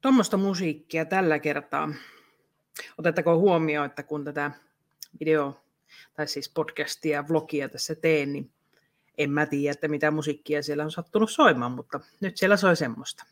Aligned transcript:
Tuommoista 0.00 0.36
musiikkia 0.36 1.04
tällä 1.04 1.38
kertaa. 1.38 1.88
Otettakoon 2.98 3.38
huomioon, 3.38 3.86
että 3.86 4.02
kun 4.02 4.24
tätä 4.24 4.50
video 5.20 5.60
tai 6.14 6.26
siis 6.26 6.48
podcastia 6.48 7.16
ja 7.16 7.28
vlogia 7.28 7.68
tässä 7.68 7.94
teen, 7.94 8.32
niin 8.32 8.50
en 9.20 9.30
mä 9.30 9.46
tiedä, 9.46 9.72
että 9.72 9.88
mitä 9.88 10.10
musiikkia 10.10 10.62
siellä 10.62 10.84
on 10.84 10.90
sattunut 10.90 11.30
soimaan, 11.30 11.72
mutta 11.72 12.00
nyt 12.20 12.36
siellä 12.36 12.56
soi 12.56 12.76
semmoista. 12.76 13.24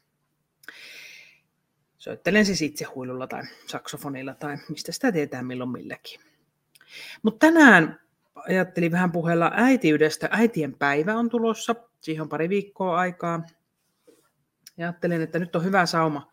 Soittelen 1.98 2.46
siis 2.46 2.62
itse 2.62 2.84
huilulla 2.84 3.27
tai 3.27 3.42
saksofonilla 3.66 4.34
tai 4.34 4.56
mistä 4.69 4.93
sitä 4.93 5.12
tietää 5.12 5.43
milloin 5.43 5.70
milläkin. 5.70 6.20
Mutta 7.23 7.46
tänään 7.46 8.01
ajattelin 8.34 8.93
vähän 8.93 9.12
puheella 9.12 9.51
äitiydestä. 9.55 10.29
Äitien 10.32 10.74
päivä 10.74 11.15
on 11.15 11.29
tulossa, 11.29 11.74
siihen 12.01 12.23
on 12.23 12.29
pari 12.29 12.48
viikkoa 12.48 12.98
aikaa. 12.98 13.43
Ja 14.77 14.87
ajattelin, 14.87 15.23
että 15.23 15.38
nyt 15.38 15.57
on 15.57 15.65
hyvä 15.65 15.87
sauma 15.87 16.32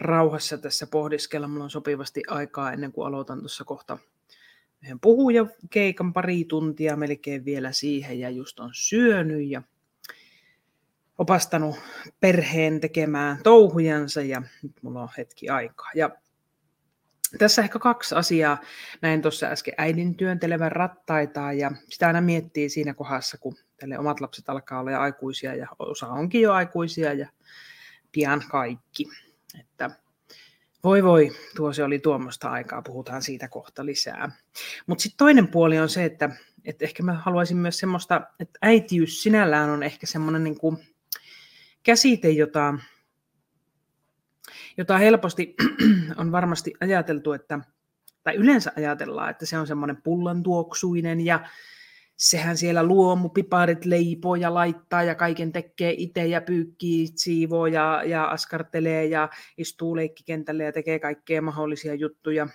rauhassa 0.00 0.58
tässä 0.58 0.86
pohdiskella. 0.86 1.48
Mulla 1.48 1.64
on 1.64 1.70
sopivasti 1.70 2.22
aikaa 2.28 2.72
ennen 2.72 2.92
kuin 2.92 3.06
aloitan 3.06 3.38
tuossa 3.38 3.64
kohta 3.64 3.98
yhden 4.82 4.98
keikan 5.70 6.12
pari 6.12 6.44
tuntia 6.44 6.96
melkein 6.96 7.44
vielä 7.44 7.72
siihen 7.72 8.20
ja 8.20 8.30
just 8.30 8.60
on 8.60 8.70
syönyt 8.72 9.48
ja 9.48 9.62
opastanut 11.18 11.76
perheen 12.20 12.80
tekemään 12.80 13.42
touhujansa 13.42 14.22
ja 14.22 14.42
nyt 14.62 14.72
mulla 14.82 15.02
on 15.02 15.08
hetki 15.16 15.48
aikaa. 15.48 15.90
Ja 15.94 16.10
tässä 17.38 17.62
ehkä 17.62 17.78
kaksi 17.78 18.14
asiaa. 18.14 18.60
Näin 19.02 19.22
tuossa 19.22 19.46
äsken 19.46 19.74
äidin 19.78 20.16
työntelevän 20.16 20.72
rattaita 20.72 21.52
ja 21.52 21.70
sitä 21.88 22.06
aina 22.06 22.20
miettii 22.20 22.68
siinä 22.68 22.94
kohdassa, 22.94 23.38
kun 23.38 23.56
tälle 23.80 23.98
omat 23.98 24.20
lapset 24.20 24.48
alkaa 24.48 24.80
olla 24.80 24.98
aikuisia 24.98 25.54
ja 25.54 25.68
osa 25.78 26.08
onkin 26.08 26.40
jo 26.40 26.52
aikuisia 26.52 27.12
ja 27.12 27.28
pian 28.12 28.42
kaikki. 28.50 29.08
Että 29.60 29.90
voi 30.84 31.04
voi, 31.04 31.30
tuo 31.56 31.72
se 31.72 31.84
oli 31.84 31.98
tuommoista 31.98 32.50
aikaa, 32.50 32.82
puhutaan 32.82 33.22
siitä 33.22 33.48
kohta 33.48 33.86
lisää. 33.86 34.30
Mutta 34.86 35.02
sitten 35.02 35.18
toinen 35.18 35.48
puoli 35.48 35.78
on 35.78 35.88
se, 35.88 36.04
että, 36.04 36.30
että 36.64 36.84
ehkä 36.84 37.02
mä 37.02 37.12
haluaisin 37.12 37.56
myös 37.56 37.78
semmoista, 37.78 38.20
että 38.40 38.58
äitiys 38.62 39.22
sinällään 39.22 39.70
on 39.70 39.82
ehkä 39.82 40.06
semmoinen 40.06 40.44
niin 40.44 40.58
kuin 40.58 40.76
käsite, 41.82 42.30
jota, 42.30 42.74
jota 44.76 44.98
helposti 44.98 45.54
on 46.16 46.32
varmasti 46.32 46.74
ajateltu, 46.80 47.32
että, 47.32 47.60
tai 48.22 48.34
yleensä 48.36 48.72
ajatellaan, 48.76 49.30
että 49.30 49.46
se 49.46 49.58
on 49.58 49.66
semmoinen 49.66 50.02
pullantuoksuinen 50.02 51.20
ja 51.20 51.40
sehän 52.20 52.56
siellä 52.56 52.82
luomupiparit 52.82 53.84
leipoo 53.84 54.34
ja 54.34 54.54
laittaa 54.54 55.02
ja 55.02 55.14
kaiken 55.14 55.52
tekee 55.52 55.94
itse 55.96 56.26
ja 56.26 56.40
pyykkii, 56.40 57.08
siivoo 57.14 57.66
ja, 57.66 58.02
ja 58.04 58.24
askartelee 58.24 59.06
ja 59.06 59.28
istuu 59.58 59.96
leikkikentälle 59.96 60.64
ja 60.64 60.72
tekee 60.72 60.98
kaikkea 60.98 61.42
mahdollisia 61.42 61.94
juttuja. 61.94 62.48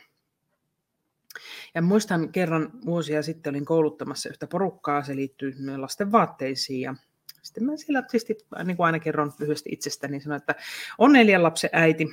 Ja 1.75 1.81
muistan 1.81 2.31
kerran 2.31 2.71
vuosia 2.85 3.21
sitten 3.21 3.51
olin 3.51 3.65
kouluttamassa 3.65 4.29
yhtä 4.29 4.47
porukkaa, 4.47 5.03
se 5.03 5.15
liittyy 5.15 5.55
lasten 5.77 6.11
vaatteisiin 6.11 6.81
ja 6.81 6.95
sitten 7.41 7.65
mä 7.65 7.77
siellä 7.77 8.03
siis, 8.07 8.25
niin 8.63 8.77
kuin 8.77 8.85
aina 8.85 8.99
kerron 8.99 9.33
lyhyesti 9.39 9.69
itsestäni, 9.73 10.11
niin 10.11 10.21
sanoin, 10.21 10.39
että 10.39 10.55
on 10.97 11.13
neljän 11.13 11.43
lapsen 11.43 11.69
äiti, 11.73 12.07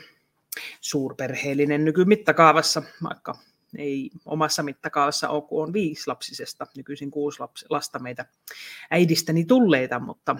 suurperheellinen 0.80 1.84
nykymittakaavassa, 1.84 2.82
vaikka 3.02 3.38
ei 3.78 4.10
omassa 4.24 4.62
mittakaavassa 4.62 5.28
ole, 5.28 5.42
kun 5.42 5.62
on 5.62 5.72
viisi 5.72 6.02
lapsisesta, 6.06 6.66
nykyisin 6.76 7.10
kuusi 7.10 7.40
laps, 7.40 7.64
lasta 7.70 7.98
meitä 7.98 8.26
äidistäni 8.90 9.44
tulleita, 9.44 9.98
mutta 9.98 10.36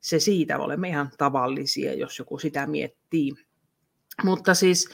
se 0.00 0.20
siitä 0.20 0.58
olemme 0.58 0.88
ihan 0.88 1.10
tavallisia, 1.18 1.94
jos 1.94 2.18
joku 2.18 2.38
sitä 2.38 2.66
miettii. 2.66 3.34
Mutta 4.24 4.54
siis 4.54 4.88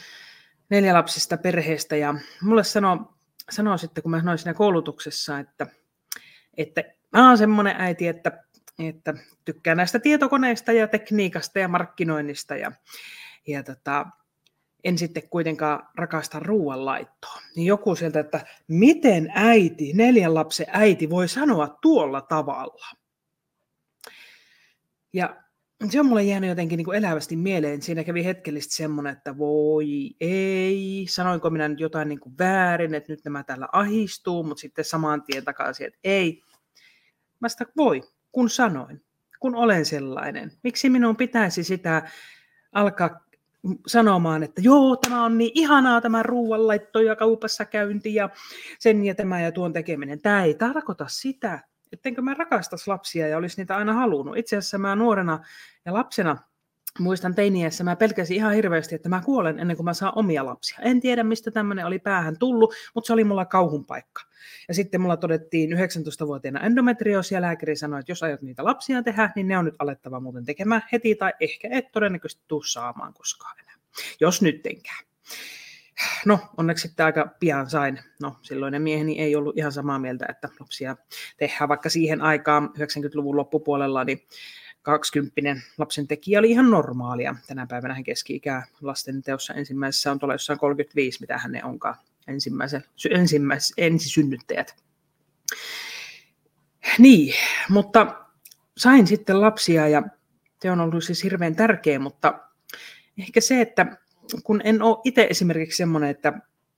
neljä 0.71 0.95
lapsista 0.95 1.37
perheestä 1.37 1.97
ja 1.97 2.15
mulle 2.43 2.65
sanoo, 2.65 3.15
sanoo 3.51 3.79
sitten, 3.79 4.03
kun 4.03 4.11
mä 4.11 4.19
sanoin 4.19 4.39
siinä 4.39 4.55
koulutuksessa, 4.55 5.39
että, 5.39 5.67
että 6.57 6.85
mä 7.13 7.29
oon 7.29 7.39
semmoinen 7.39 7.77
äiti, 7.79 8.09
että, 8.09 8.45
että 8.79 9.15
tykkään 9.45 9.77
näistä 9.77 9.99
tietokoneista 9.99 10.73
ja 10.73 10.89
tekniikasta 10.89 11.59
ja 11.59 11.69
markkinoinnista 11.69 12.57
ja, 12.57 12.73
ja 13.47 13.63
tota, 13.63 14.07
en 14.85 14.99
sitten 14.99 15.29
kuitenkaan 15.29 15.89
rakasta 15.99 16.39
ruoanlaittoa. 16.39 17.41
Niin 17.57 17.67
joku 17.67 17.95
sieltä, 17.95 18.21
että 18.21 18.47
miten 18.69 19.33
äiti, 19.35 19.93
neljän 19.93 20.35
lapsen 20.35 20.67
äiti 20.69 21.11
voi 21.11 21.29
sanoa 21.29 21.79
tuolla 21.83 22.21
tavalla. 22.21 22.87
Ja 25.13 25.43
se 25.91 26.01
on 26.01 26.07
mulle 26.07 26.23
jäänyt 26.23 26.49
jotenkin 26.49 26.77
niin 26.77 26.85
kuin 26.85 26.99
elävästi 26.99 27.37
mieleen. 27.37 27.83
Siinä 27.83 28.05
kävi 28.05 28.25
hetkellisesti 28.25 28.75
semmoinen, 28.75 29.13
että 29.13 29.39
voi 29.39 30.11
ei, 30.21 31.07
sanoinko 31.09 31.51
minä 31.51 31.69
nyt 31.69 31.81
jotain 31.81 32.09
niin 32.09 32.21
kuin 32.21 32.39
väärin, 32.39 32.95
että 32.95 33.13
nyt 33.13 33.25
nämä 33.25 33.43
täällä 33.43 33.69
ahistuu, 33.73 34.43
mutta 34.43 34.61
sitten 34.61 34.85
saman 34.85 35.23
tien 35.23 35.45
takaisin, 35.45 35.87
että 35.87 35.99
ei. 36.05 36.43
Mä 37.41 37.49
sitä 37.49 37.67
voi, 37.77 38.03
kun 38.33 38.51
sanoin, 38.51 39.05
kun 39.41 39.55
olen 39.55 39.85
sellainen. 39.85 40.53
Miksi 40.63 40.91
minun 40.91 41.17
pitäisi 41.17 41.65
sitä 41.65 42.11
alkaa 42.73 43.21
sanomaan, 43.87 44.43
että 44.43 44.61
joo, 44.65 44.97
tämä 44.97 45.25
on 45.25 45.39
niin 45.39 45.51
ihanaa 45.55 46.01
tämä 46.01 46.23
ruoanlaitto 46.23 47.01
ja 47.01 47.17
kaupassa 47.17 47.65
käynti 47.65 48.15
ja 48.15 48.31
sen 48.79 49.05
ja 49.05 49.15
tämä 49.15 49.41
ja 49.41 49.53
tuon 49.53 49.73
tekeminen. 49.73 50.21
Tämä 50.21 50.45
ei 50.45 50.55
tarkoita 50.55 51.07
sitä, 51.09 51.61
ettenkö 51.93 52.23
mä 52.23 52.35
rakastaisi 52.35 52.91
lapsia 52.91 53.29
ja 53.29 53.37
olisi 53.37 53.57
niitä 53.61 53.77
aina 53.77 53.93
halunnut. 53.93 54.37
Itse 54.37 54.57
asiassa 54.57 54.79
mä 54.79 54.97
nuorena 54.97 55.45
ja 55.87 55.93
lapsena 55.93 56.39
muistan 56.99 57.35
teiniässä, 57.35 57.85
mä 57.85 57.97
pelkäsin 57.97 58.37
ihan 58.37 58.55
hirveästi, 58.55 58.95
että 58.95 59.09
mä 59.09 59.23
kuolen 59.25 59.59
ennen 59.59 59.77
kuin 59.77 59.85
mä 59.85 59.95
saan 59.95 60.13
omia 60.17 60.47
lapsia. 60.47 60.79
En 60.83 61.01
tiedä, 61.01 61.25
mistä 61.25 61.51
tämmöinen 61.51 61.87
oli 61.87 61.99
päähän 61.99 62.39
tullut, 62.39 62.75
mutta 62.95 63.07
se 63.07 63.13
oli 63.13 63.25
mulla 63.25 63.45
kauhun 63.45 63.87
paikka. 63.87 64.23
Ja 64.69 64.75
sitten 64.75 65.01
mulla 65.01 65.17
todettiin 65.17 65.71
19-vuotiaana 65.73 66.61
endometrioosi 66.61 67.35
ja 67.35 67.41
lääkäri 67.41 67.77
sanoi, 67.77 68.01
että 68.01 68.13
jos 68.13 68.23
aiot 68.23 68.43
niitä 68.43 68.65
lapsia 68.65 69.03
tehdä, 69.03 69.31
niin 69.37 69.49
ne 69.49 69.59
on 69.59 69.65
nyt 69.65 69.75
alettava 69.79 70.21
muuten 70.21 70.45
tekemään 70.45 70.83
heti 70.93 71.15
tai 71.15 71.33
ehkä 71.41 71.69
et 71.71 71.93
todennäköisesti 71.93 72.45
tuu 72.49 72.63
saamaan 72.63 73.15
koskaan 73.15 73.61
enää. 73.61 73.75
Jos 74.21 74.43
nyttenkään. 74.43 75.05
No, 76.27 76.39
onneksi 76.57 76.89
sitten 76.89 77.07
aika 77.07 77.35
pian 77.41 77.71
sain. 77.71 77.99
No, 78.23 78.37
silloinen 78.43 78.83
mieheni 78.83 79.21
ei 79.21 79.37
ollut 79.37 79.59
ihan 79.59 79.73
samaa 79.73 79.99
mieltä, 79.99 80.27
että 80.29 80.49
lapsia 80.61 80.97
tehdään, 81.37 81.69
vaikka 81.69 81.89
siihen 81.89 82.21
aikaan 82.21 82.71
90-luvun 82.79 83.37
loppupuolella, 83.37 84.05
niin 84.05 84.27
20 84.83 85.63
lapsen 85.79 86.09
tekijä 86.09 86.39
oli 86.39 86.51
ihan 86.51 86.71
normaalia. 86.71 87.35
Tänä 87.47 87.67
päivänä 87.67 87.95
hän 87.95 88.05
keski-ikä 88.05 88.63
lasten 88.81 89.23
teossa 89.23 89.55
ensimmäisessä 89.55 90.13
on 90.13 90.19
tuolla 90.19 90.35
jossain 90.35 90.59
35, 90.59 91.21
mitä 91.21 91.39
hän 91.39 91.53
ne 91.53 91.65
onkaan, 91.65 91.95
ensimmäisen, 92.29 92.85
ensimmäis, 93.11 93.73
ensisynnyttäjät. 93.79 94.77
Niin, 96.99 97.35
mutta 97.69 98.27
sain 98.77 99.07
sitten 99.07 99.41
lapsia 99.41 99.89
ja 99.89 100.03
se 100.63 100.71
on 100.71 100.81
ollut 100.81 101.05
siis 101.05 101.25
hirveän 101.25 101.57
tärkeä, 101.57 101.99
mutta 101.99 102.39
ehkä 103.19 103.41
se, 103.41 103.61
että 103.61 103.97
kun 104.45 104.61
en 104.65 104.83
ole 104.83 104.99
itse 105.05 105.27
esimerkiksi 105.31 105.77
semmoinen, 105.77 106.11
että 106.11 106.33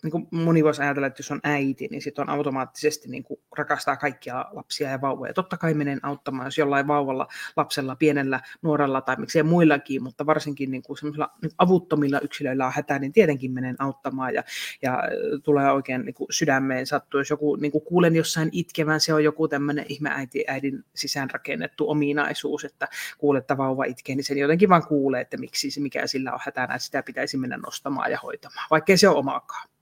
niin 0.04 0.10
kuin 0.10 0.28
moni 0.31 0.65
voisi 0.65 0.82
ajatella, 0.82 1.06
että 1.06 1.20
jos 1.20 1.31
on 1.31 1.41
äiti, 1.42 1.88
niin 1.91 2.03
sitten 2.03 2.22
on 2.22 2.31
automaattisesti 2.31 3.09
niin 3.09 3.22
kuin 3.22 3.41
rakastaa 3.59 3.97
kaikkia 3.97 4.44
lapsia 4.53 4.91
ja 4.91 5.00
vauvoja. 5.00 5.34
Totta 5.34 5.56
kai 5.56 5.75
menen 5.75 6.00
auttamaan, 6.03 6.47
jos 6.47 6.59
jollain 6.59 6.87
vauvalla, 6.87 7.28
lapsella, 7.56 7.97
pienellä, 7.97 8.41
nuorella 8.62 9.01
tai 9.01 9.16
miksei 9.18 9.42
muillakin, 9.42 10.03
mutta 10.03 10.27
varsinkin 10.27 10.71
niin 10.71 10.83
kuin 10.83 10.98
niin 11.42 11.53
avuttomilla 11.59 12.21
yksilöillä 12.21 12.66
on 12.66 12.72
hätä, 12.72 12.98
niin 12.98 13.12
tietenkin 13.12 13.53
menen 13.53 13.77
auttamaan 13.78 14.34
ja, 14.34 14.45
ja 14.83 15.03
tulee 15.42 15.72
oikein 15.72 16.04
niin 16.04 16.15
kuin 16.15 16.28
sydämeen 16.30 16.86
sattuu. 16.86 17.21
Jos 17.21 17.30
joku 17.30 17.57
niin 17.57 17.72
kuin 17.72 17.84
kuulen 17.84 18.16
jossain 18.16 18.48
itkevän, 18.53 19.00
se 19.00 19.15
on 19.15 19.24
joku 19.24 19.48
tämmöinen 19.48 19.86
ihme 19.89 20.10
äiti, 20.12 20.45
äidin 20.47 20.84
sisäänrakennettu 20.95 21.91
ominaisuus, 21.91 22.65
että 22.65 22.89
kuulet, 23.18 23.42
että 23.42 23.57
vauva 23.57 23.84
itkee, 23.84 24.15
niin 24.16 24.24
sen 24.24 24.39
jotenkin 24.39 24.68
vaan 24.68 24.86
kuulee, 24.86 25.21
että 25.21 25.36
miksi 25.36 25.71
se, 25.71 25.80
mikä 25.80 26.07
sillä 26.07 26.33
on 26.33 26.41
hätänä, 26.42 26.74
että 26.74 26.84
sitä 26.84 27.03
pitäisi 27.03 27.36
mennä 27.36 27.57
nostamaan 27.57 28.10
ja 28.10 28.18
hoitamaan, 28.22 28.66
vaikkei 28.71 28.97
se 28.97 29.09
ole 29.09 29.18
omaakaan. 29.18 29.73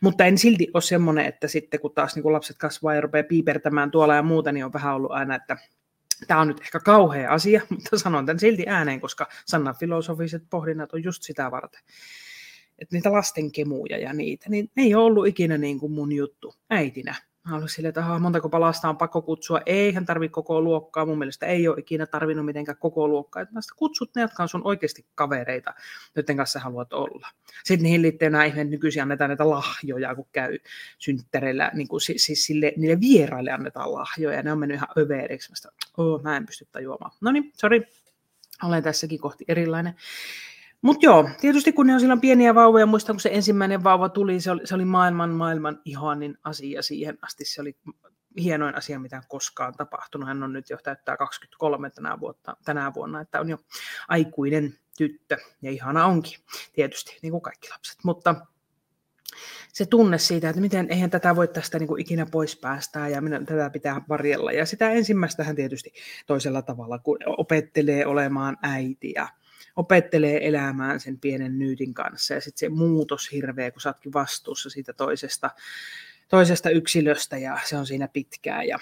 Mutta 0.00 0.24
en 0.24 0.38
silti 0.38 0.68
ole 0.74 0.82
semmoinen, 0.82 1.26
että 1.26 1.48
sitten 1.48 1.80
kun 1.80 1.94
taas 1.94 2.14
niin 2.14 2.22
kun 2.22 2.32
lapset 2.32 2.58
kasvaa 2.58 2.94
ja 2.94 3.00
rupeaa 3.00 3.24
piipertämään 3.24 3.90
tuolla 3.90 4.14
ja 4.14 4.22
muuta, 4.22 4.52
niin 4.52 4.64
on 4.64 4.72
vähän 4.72 4.94
ollut 4.94 5.12
aina, 5.12 5.34
että 5.34 5.56
tämä 6.26 6.40
on 6.40 6.48
nyt 6.48 6.60
ehkä 6.60 6.80
kauhea 6.80 7.32
asia, 7.32 7.60
mutta 7.70 7.98
sanon 7.98 8.26
tämän 8.26 8.40
silti 8.40 8.64
ääneen, 8.66 9.00
koska 9.00 9.28
Sannan 9.46 9.74
filosofiset 9.80 10.42
pohdinnat 10.50 10.92
on 10.92 11.04
just 11.04 11.22
sitä 11.22 11.50
varten. 11.50 11.80
Että 12.78 12.96
niitä 12.96 13.12
lastenkemuja 13.12 13.98
ja 13.98 14.12
niitä, 14.12 14.50
niin 14.50 14.70
ne 14.74 14.82
ei 14.82 14.94
ole 14.94 15.04
ollut 15.04 15.26
ikinä 15.26 15.58
niin 15.58 15.78
kuin 15.78 15.92
mun 15.92 16.12
juttu 16.12 16.54
äitinä. 16.70 17.14
Mä 17.48 17.56
olin 17.56 17.68
silleen, 17.68 17.88
että 17.88 18.18
montako 18.18 18.48
palasta 18.48 18.88
on 18.88 18.96
pakko 18.96 19.22
kutsua. 19.22 19.60
Ei 19.66 19.92
hän 19.92 20.06
tarvitse 20.06 20.32
koko 20.32 20.60
luokkaa. 20.60 21.06
Mun 21.06 21.18
mielestä 21.18 21.46
ei 21.46 21.68
ole 21.68 21.76
ikinä 21.78 22.06
tarvinnut 22.06 22.46
mitenkään 22.46 22.78
koko 22.78 23.08
luokkaa. 23.08 23.42
Että 23.42 23.54
kutsut 23.76 24.10
ne, 24.14 24.22
jotka 24.22 24.42
on 24.42 24.48
sun 24.48 24.60
oikeasti 24.64 25.06
kavereita, 25.14 25.74
joiden 26.16 26.36
kanssa 26.36 26.60
haluat 26.60 26.92
olla. 26.92 27.28
Sitten 27.64 27.82
niihin 27.82 28.02
liittyy 28.02 28.30
nämä 28.30 28.44
ihmeet 28.44 28.68
nykyisin 28.68 29.02
annetaan 29.02 29.30
näitä 29.30 29.50
lahjoja, 29.50 30.14
kun 30.14 30.26
käy 30.32 30.58
synttäreillä. 30.98 31.70
Niin 31.74 31.88
kuin, 31.88 32.00
siis 32.00 32.46
sille, 32.46 32.72
niille 32.76 33.00
vieraille 33.00 33.50
annetaan 33.50 33.92
lahjoja. 33.92 34.42
Ne 34.42 34.52
on 34.52 34.58
mennyt 34.58 34.76
ihan 34.76 34.88
överiksi. 34.98 35.52
Mä, 35.52 35.70
oh, 36.04 36.22
mä 36.22 36.36
en 36.36 36.46
pysty 36.46 36.68
tajuamaan. 36.72 37.12
No 37.20 37.32
niin, 37.32 37.52
sori. 37.54 37.82
Olen 38.64 38.82
tässäkin 38.82 39.18
kohti 39.18 39.44
erilainen. 39.48 39.94
Mutta 40.82 41.06
joo, 41.06 41.30
tietysti 41.40 41.72
kun 41.72 41.86
ne 41.86 41.94
on 41.94 42.00
silloin 42.00 42.20
pieniä 42.20 42.54
vauvoja, 42.54 42.86
muistan 42.86 43.16
kun 43.16 43.20
se 43.20 43.30
ensimmäinen 43.32 43.84
vauva 43.84 44.08
tuli, 44.08 44.40
se 44.40 44.50
oli, 44.50 44.66
se 44.66 44.74
oli 44.74 44.84
maailman 44.84 45.30
maailman 45.30 45.80
ihanin 45.84 46.38
asia 46.44 46.82
siihen 46.82 47.18
asti. 47.22 47.44
Se 47.44 47.60
oli 47.60 47.76
hienoin 48.40 48.74
asia, 48.74 48.98
mitä 48.98 49.16
on 49.16 49.22
koskaan 49.28 49.74
tapahtunut. 49.74 50.28
Hän 50.28 50.42
on 50.42 50.52
nyt 50.52 50.70
jo 50.70 50.78
täyttää 50.82 51.16
23 51.16 51.90
tänä, 51.90 52.20
vuotta, 52.20 52.56
tänä 52.64 52.92
vuonna, 52.94 53.20
että 53.20 53.40
on 53.40 53.48
jo 53.48 53.58
aikuinen 54.08 54.74
tyttö. 54.98 55.36
Ja 55.62 55.70
ihana 55.70 56.06
onkin, 56.06 56.38
tietysti, 56.72 57.18
niin 57.22 57.30
kuin 57.30 57.42
kaikki 57.42 57.68
lapset. 57.70 57.98
Mutta 58.04 58.34
se 59.72 59.86
tunne 59.86 60.18
siitä, 60.18 60.48
että 60.48 60.60
miten 60.60 60.86
eihän 60.90 61.10
tätä 61.10 61.36
voi 61.36 61.48
tästä 61.48 61.78
niin 61.78 61.88
kuin 61.88 62.00
ikinä 62.00 62.26
pois 62.26 62.56
päästää 62.56 63.08
ja 63.08 63.20
minä, 63.20 63.40
tätä 63.44 63.70
pitää 63.70 64.00
varjella. 64.08 64.52
Ja 64.52 64.66
sitä 64.66 64.90
ensimmäistä 64.90 65.44
hän 65.44 65.56
tietysti 65.56 65.92
toisella 66.26 66.62
tavalla, 66.62 66.98
kun 66.98 67.18
opettelee 67.26 68.06
olemaan 68.06 68.56
äiti 68.62 69.12
ja 69.14 69.28
opettelee 69.76 70.48
elämään 70.48 71.00
sen 71.00 71.18
pienen 71.18 71.58
nyytin 71.58 71.94
kanssa. 71.94 72.34
Ja 72.34 72.40
sitten 72.40 72.58
se 72.58 72.68
muutos 72.68 73.32
hirveä, 73.32 73.70
kun 73.70 73.80
sä 73.80 73.88
ootkin 73.88 74.12
vastuussa 74.12 74.70
siitä 74.70 74.92
toisesta, 74.92 75.50
toisesta 76.28 76.70
yksilöstä 76.70 77.38
ja 77.38 77.58
se 77.64 77.76
on 77.76 77.86
siinä 77.86 78.08
pitkään. 78.08 78.68
Ja 78.68 78.78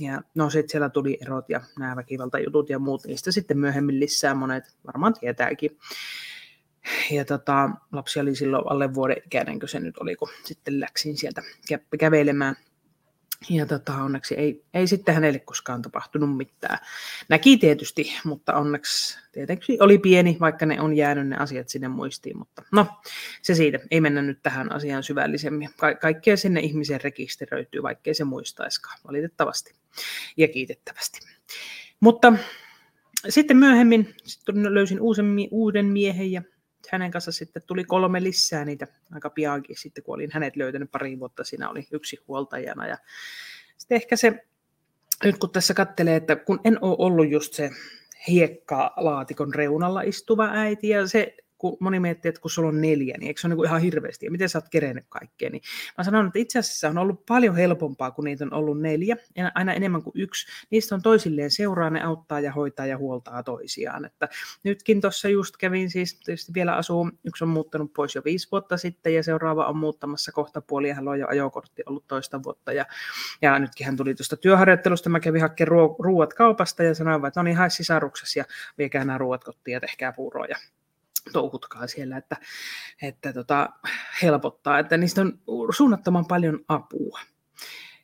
ja 0.00 0.22
no 0.34 0.50
sitten 0.50 0.70
siellä 0.70 0.88
tuli 0.88 1.18
erot 1.20 1.48
ja 1.48 1.60
nämä 1.78 1.96
väkivaltajutut 1.96 2.70
ja 2.70 2.78
muut, 2.78 3.04
niistä 3.04 3.32
sitten 3.32 3.58
myöhemmin 3.58 4.00
lisää 4.00 4.34
monet 4.34 4.64
varmaan 4.86 5.14
tietääkin. 5.20 5.78
Ja 7.10 7.24
tota, 7.24 7.70
lapsi 7.92 8.20
oli 8.20 8.34
silloin 8.34 8.64
alle 8.70 8.94
vuoden 8.94 9.16
ikäinen, 9.26 9.60
kun 9.60 9.68
se 9.68 9.80
nyt 9.80 9.98
oli, 9.98 10.16
kun 10.16 10.28
sitten 10.44 10.80
läksin 10.80 11.16
sieltä 11.16 11.42
kävelemään 11.98 12.56
ja 13.50 13.66
tota, 13.66 13.94
onneksi 13.94 14.34
ei, 14.34 14.64
ei 14.74 14.86
sitten 14.86 15.14
hänelle 15.14 15.38
koskaan 15.38 15.82
tapahtunut 15.82 16.36
mitään. 16.36 16.78
Näki 17.28 17.56
tietysti, 17.56 18.12
mutta 18.24 18.54
onneksi 18.54 19.18
tietenkin 19.32 19.82
oli 19.82 19.98
pieni, 19.98 20.36
vaikka 20.40 20.66
ne 20.66 20.80
on 20.80 20.96
jäänyt 20.96 21.28
ne 21.28 21.36
asiat 21.36 21.68
sinne 21.68 21.88
muistiin. 21.88 22.38
Mutta 22.38 22.62
no, 22.72 22.86
se 23.42 23.54
siitä. 23.54 23.78
Ei 23.90 24.00
mennä 24.00 24.22
nyt 24.22 24.38
tähän 24.42 24.72
asiaan 24.72 25.02
syvällisemmin. 25.02 25.70
Ka- 25.76 25.94
kaikkea 25.94 26.36
sinne 26.36 26.60
ihmiseen 26.60 27.00
rekisteröityy, 27.00 27.82
vaikkei 27.82 28.14
se 28.14 28.24
muistaiskaan, 28.24 28.98
valitettavasti 29.06 29.74
ja 30.36 30.48
kiitettävästi. 30.48 31.20
Mutta 32.00 32.32
sitten 33.28 33.56
myöhemmin 33.56 34.14
sitten 34.24 34.74
löysin 34.74 35.00
uusen, 35.00 35.26
uuden 35.50 35.86
miehen 35.86 36.32
ja 36.32 36.42
hänen 36.90 37.10
kanssa 37.10 37.32
sitten 37.32 37.62
tuli 37.66 37.84
kolme 37.84 38.22
lisää 38.22 38.64
niitä 38.64 38.86
aika 39.12 39.30
piankin 39.30 39.76
sitten, 39.78 40.04
kun 40.04 40.14
olin 40.14 40.30
hänet 40.32 40.56
löytänyt 40.56 40.90
pari 40.90 41.18
vuotta, 41.18 41.44
siinä 41.44 41.70
oli 41.70 41.88
yksi 41.90 42.18
huoltajana. 42.28 42.86
Ja 42.86 42.98
sitten 43.76 43.96
ehkä 43.96 44.16
se, 44.16 44.44
nyt 45.24 45.38
kun 45.38 45.50
tässä 45.50 45.74
katselee, 45.74 46.16
että 46.16 46.36
kun 46.36 46.60
en 46.64 46.78
ole 46.80 46.96
ollut 46.98 47.30
just 47.30 47.52
se 47.54 47.70
hiekkalaatikon 48.28 49.54
reunalla 49.54 50.02
istuva 50.02 50.48
äiti, 50.52 50.88
ja 50.88 51.06
se 51.06 51.36
kun 51.70 51.76
moni 51.80 52.00
miettii, 52.00 52.28
että 52.28 52.40
kun 52.40 52.50
sulla 52.50 52.68
on 52.68 52.80
neljä, 52.80 53.16
niin 53.18 53.28
eikö 53.28 53.40
se 53.40 53.46
ole 53.46 53.54
niin 53.54 53.64
ihan 53.64 53.80
hirveästi, 53.80 54.26
ja 54.26 54.30
miten 54.30 54.48
sä 54.48 54.58
oot 54.58 54.68
kerennyt 54.68 55.04
kaikkea, 55.08 55.50
niin 55.50 55.62
mä 55.98 56.04
sanon, 56.04 56.26
että 56.26 56.38
itse 56.38 56.58
asiassa 56.58 56.88
on 56.88 56.98
ollut 56.98 57.26
paljon 57.26 57.56
helpompaa, 57.56 58.10
kun 58.10 58.24
niitä 58.24 58.44
on 58.44 58.54
ollut 58.54 58.80
neljä, 58.80 59.16
aina 59.54 59.72
enemmän 59.72 60.02
kuin 60.02 60.12
yksi. 60.16 60.46
Niistä 60.70 60.94
on 60.94 61.02
toisilleen 61.02 61.50
seuraa, 61.50 61.90
ne 61.90 62.02
auttaa 62.02 62.40
ja 62.40 62.52
hoitaa 62.52 62.86
ja 62.86 62.98
huoltaa 62.98 63.42
toisiaan. 63.42 64.04
Että 64.04 64.28
nytkin 64.64 65.00
tuossa 65.00 65.28
just 65.28 65.56
kävin, 65.56 65.90
siis 65.90 66.20
tietysti 66.24 66.54
vielä 66.54 66.76
asuu, 66.76 67.10
yksi 67.24 67.44
on 67.44 67.48
muuttanut 67.48 67.92
pois 67.92 68.14
jo 68.14 68.22
viisi 68.24 68.48
vuotta 68.52 68.76
sitten, 68.76 69.14
ja 69.14 69.22
seuraava 69.22 69.66
on 69.66 69.76
muuttamassa 69.76 70.32
kohta 70.32 70.60
puoli, 70.60 70.88
ja 70.88 70.94
hän 70.94 71.08
on 71.08 71.18
jo 71.18 71.26
ajokortti 71.28 71.82
ollut 71.86 72.04
toista 72.08 72.42
vuotta, 72.42 72.72
ja, 72.72 72.86
ja 73.42 73.58
nytkin 73.58 73.86
hän 73.86 73.96
tuli 73.96 74.14
tuosta 74.14 74.36
työharjoittelusta, 74.36 75.08
mä 75.08 75.20
kävin 75.20 75.40
hakemaan 75.40 75.96
ruuat 75.98 76.34
kaupasta, 76.34 76.82
ja 76.82 76.94
sanoin, 76.94 77.26
että 77.26 77.40
no 77.40 77.42
niin, 77.42 77.56
hae 77.56 77.70
sisaruksesi, 77.70 78.38
ja 78.38 78.44
viekää 78.78 79.04
nämä 79.04 79.18
ruuat 79.18 79.44
kotiin, 79.44 79.72
ja 79.72 79.80
tehkää 79.80 80.12
puuroja 80.12 80.56
touhutkaa 81.32 81.86
siellä, 81.86 82.16
että, 82.16 82.36
että 83.02 83.32
tota, 83.32 83.68
helpottaa, 84.22 84.78
että 84.78 84.96
niistä 84.96 85.20
on 85.20 85.38
suunnattoman 85.76 86.26
paljon 86.26 86.64
apua. 86.68 87.20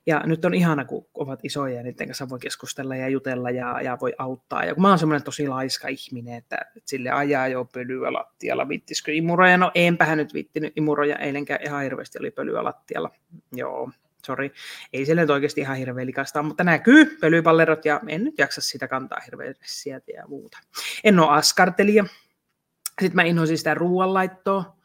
Ja 0.07 0.23
nyt 0.27 0.45
on 0.45 0.55
ihana, 0.55 0.85
kun 0.85 1.07
ovat 1.15 1.41
isoja 1.43 1.75
ja 1.75 1.83
niiden 1.83 2.07
kanssa 2.07 2.29
voi 2.29 2.39
keskustella 2.39 2.97
ja 2.97 3.09
jutella 3.09 3.51
ja, 3.51 3.81
ja 3.83 3.99
voi 4.01 4.13
auttaa. 4.19 4.65
Ja 4.65 4.75
kun 4.75 4.83
mä 4.83 4.89
oon 4.89 4.99
semmoinen 4.99 5.25
tosi 5.25 5.49
laiska 5.49 5.89
ihminen, 5.89 6.35
että, 6.35 6.57
että 6.77 6.91
sille 6.91 7.11
ajaa 7.11 7.49
jo 7.49 7.65
pölyä 7.65 8.13
lattialla, 8.13 8.69
vittisikö 8.69 9.13
imuroja? 9.13 9.57
No 9.57 9.71
enpähän 9.75 10.19
nyt 10.19 10.35
vittinyt 10.35 10.73
imuroja, 10.77 11.17
eilenkään 11.17 11.61
ihan 11.63 11.83
hirveästi 11.83 12.19
oli 12.19 12.31
pölyä 12.31 12.65
lattialla. 12.65 13.11
Joo, 13.53 13.91
sori, 14.27 14.53
ei 14.93 15.07
se 15.07 15.15
nyt 15.15 15.31
oikeasti 15.31 15.61
ihan 15.61 15.77
hirveän 15.77 16.07
likasta, 16.07 16.43
mutta 16.43 16.65
näkyy 16.65 17.17
pölypallerot 17.21 17.85
ja 17.85 18.01
en 18.09 18.25
nyt 18.25 18.39
jaksa 18.39 18.61
sitä 18.61 18.89
kantaa 18.89 19.21
hirveästi 19.27 19.91
ja 19.91 20.27
muuta. 20.29 20.59
En 21.05 21.19
ole 21.19 21.31
askartelija, 21.31 22.05
sitten 23.01 23.17
mä 23.17 23.23
inhoisin 23.23 23.59
sitä 23.59 23.75
ruoanlaittoa. 23.75 24.77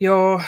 Joo, 0.00 0.40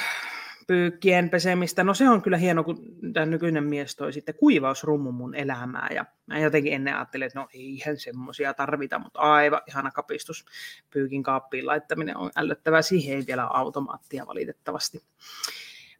pyykkien 0.66 1.31
pesemistä. 1.31 1.84
No 1.84 1.94
se 1.94 2.08
on 2.08 2.22
kyllä 2.22 2.36
hieno, 2.36 2.64
kun 2.64 2.78
tämä 3.12 3.26
nykyinen 3.26 3.64
mies 3.64 3.96
toi 3.96 4.12
sitten 4.12 4.34
kuivausrummun 4.34 5.14
mun 5.14 5.34
elämää. 5.34 5.88
Ja 5.94 6.04
mä 6.26 6.38
jotenkin 6.38 6.72
ennen 6.72 6.96
ajattelin, 6.96 7.26
että 7.26 7.38
no 7.38 7.48
eihän 7.54 7.98
semmoisia 7.98 8.54
tarvita, 8.54 8.98
mutta 8.98 9.20
aivan 9.20 9.60
ihana 9.69 9.90
kapistus. 9.90 10.44
Pyykin 10.90 11.22
kaappiin 11.22 11.66
laittaminen 11.66 12.16
on 12.16 12.31
ällöttävää. 12.36 12.82
Siihen 12.82 13.16
ei 13.16 13.25
vielä 13.26 13.44
automaattia 13.44 14.26
valitettavasti. 14.26 15.02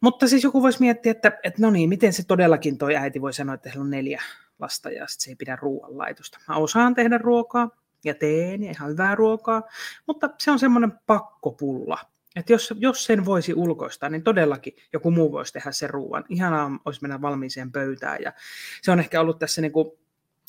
Mutta 0.01 0.27
siis 0.27 0.43
joku 0.43 0.61
voisi 0.61 0.79
miettiä, 0.79 1.11
että, 1.11 1.39
että 1.43 1.61
no 1.61 1.69
niin, 1.69 1.89
miten 1.89 2.13
se 2.13 2.27
todellakin 2.27 2.77
toi 2.77 2.95
äiti 2.95 3.21
voi 3.21 3.33
sanoa, 3.33 3.55
että 3.55 3.69
heillä 3.69 3.83
on 3.83 3.89
neljä 3.89 4.21
lasta 4.59 4.89
ja 4.89 5.07
sitten 5.07 5.23
se 5.23 5.31
ei 5.31 5.35
pidä 5.35 5.57
ruoanlaitosta. 5.61 6.39
Mä 6.47 6.55
osaan 6.55 6.95
tehdä 6.95 7.17
ruokaa, 7.17 7.69
ja 8.05 8.13
teen 8.13 8.63
ja 8.63 8.71
ihan 8.71 8.89
hyvää 8.89 9.15
ruokaa, 9.15 9.63
mutta 10.07 10.29
se 10.37 10.51
on 10.51 10.59
semmoinen 10.59 10.93
pakkopulla. 11.07 11.97
Että 12.35 12.53
jos, 12.53 12.73
jos 12.77 13.05
sen 13.05 13.25
voisi 13.25 13.53
ulkoistaa, 13.53 14.09
niin 14.09 14.23
todellakin 14.23 14.75
joku 14.93 15.11
muu 15.11 15.31
voisi 15.31 15.53
tehdä 15.53 15.71
sen 15.71 15.89
ruoan. 15.89 16.23
Ihanaa 16.29 16.79
olisi 16.85 17.01
mennä 17.01 17.21
valmiiseen 17.21 17.71
pöytään. 17.71 18.17
Ja 18.21 18.33
se 18.81 18.91
on 18.91 18.99
ehkä 18.99 19.21
ollut 19.21 19.39
tässä 19.39 19.61
niin 19.61 19.71
kuin 19.71 19.91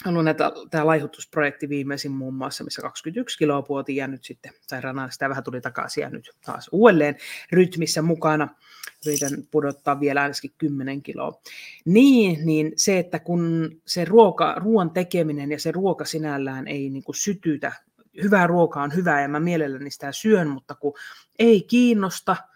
ollut 0.06 0.24
näitä, 0.24 0.52
tämä 0.70 0.86
laihutusprojekti 0.86 1.68
viimeisin 1.68 2.12
muun 2.12 2.34
muassa, 2.34 2.64
missä 2.64 2.82
21 2.82 3.38
kiloa 3.38 3.62
puotiin 3.62 3.96
ja 3.96 4.06
nyt 4.06 4.24
sitten 4.24 4.52
sairaana 4.60 5.10
sitä 5.10 5.28
vähän 5.28 5.44
tuli 5.44 5.60
takaisin 5.60 6.02
ja 6.02 6.10
nyt 6.10 6.30
taas 6.44 6.68
uudelleen 6.72 7.16
rytmissä 7.52 8.02
mukana. 8.02 8.48
Yritän 9.06 9.30
pudottaa 9.50 10.00
vielä 10.00 10.22
ainakin 10.22 10.54
10 10.58 11.02
kiloa. 11.02 11.40
Niin, 11.84 12.46
niin 12.46 12.72
se, 12.76 12.98
että 12.98 13.18
kun 13.18 13.70
se 13.86 14.04
ruoka, 14.04 14.54
ruoan 14.54 14.90
tekeminen 14.90 15.52
ja 15.52 15.60
se 15.60 15.72
ruoka 15.72 16.04
sinällään 16.04 16.68
ei 16.68 16.90
niin 16.90 17.04
kuin 17.04 17.16
sytytä, 17.16 17.72
hyvää 18.22 18.46
ruokaa 18.46 18.82
on 18.82 18.94
hyvää 18.94 19.22
ja 19.22 19.28
mä 19.28 19.40
mielelläni 19.40 19.90
sitä 19.90 20.12
syön, 20.12 20.48
mutta 20.48 20.74
kun 20.74 20.94
ei 21.38 21.62
kiinnosta– 21.62 22.36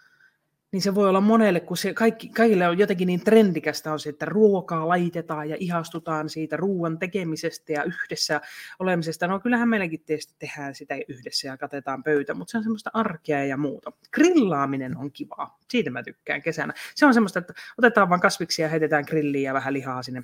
niin 0.71 0.81
se 0.81 0.95
voi 0.95 1.09
olla 1.09 1.21
monelle, 1.21 1.59
kun 1.59 1.77
se 1.77 1.93
kaikki, 1.93 2.29
kaikille 2.29 2.67
on 2.67 2.77
jotenkin 2.77 3.05
niin 3.05 3.23
trendikästä 3.23 3.93
on 3.93 3.99
se, 3.99 4.09
että 4.09 4.25
ruokaa 4.25 4.87
laitetaan 4.87 5.49
ja 5.49 5.57
ihastutaan 5.59 6.29
siitä 6.29 6.57
ruoan 6.57 6.99
tekemisestä 6.99 7.73
ja 7.73 7.83
yhdessä 7.83 8.41
olemisesta. 8.79 9.27
No 9.27 9.39
kyllähän 9.39 9.69
meilläkin 9.69 10.03
tietysti 10.05 10.35
tehdään 10.39 10.75
sitä 10.75 10.95
yhdessä 11.07 11.47
ja 11.47 11.57
katetaan 11.57 12.03
pöytä, 12.03 12.33
mutta 12.33 12.51
se 12.51 12.57
on 12.57 12.63
semmoista 12.63 12.89
arkea 12.93 13.45
ja 13.45 13.57
muuta. 13.57 13.91
Grillaaminen 14.13 14.97
on 14.97 15.11
kivaa. 15.11 15.59
Siitä 15.69 15.89
mä 15.89 16.03
tykkään 16.03 16.41
kesänä. 16.41 16.73
Se 16.95 17.05
on 17.05 17.13
semmoista, 17.13 17.39
että 17.39 17.53
otetaan 17.77 18.09
vaan 18.09 18.21
kasviksia 18.21 18.65
ja 18.65 18.69
heitetään 18.69 19.05
grilliin 19.07 19.43
ja 19.43 19.53
vähän 19.53 19.73
lihaa 19.73 20.03
sinne 20.03 20.23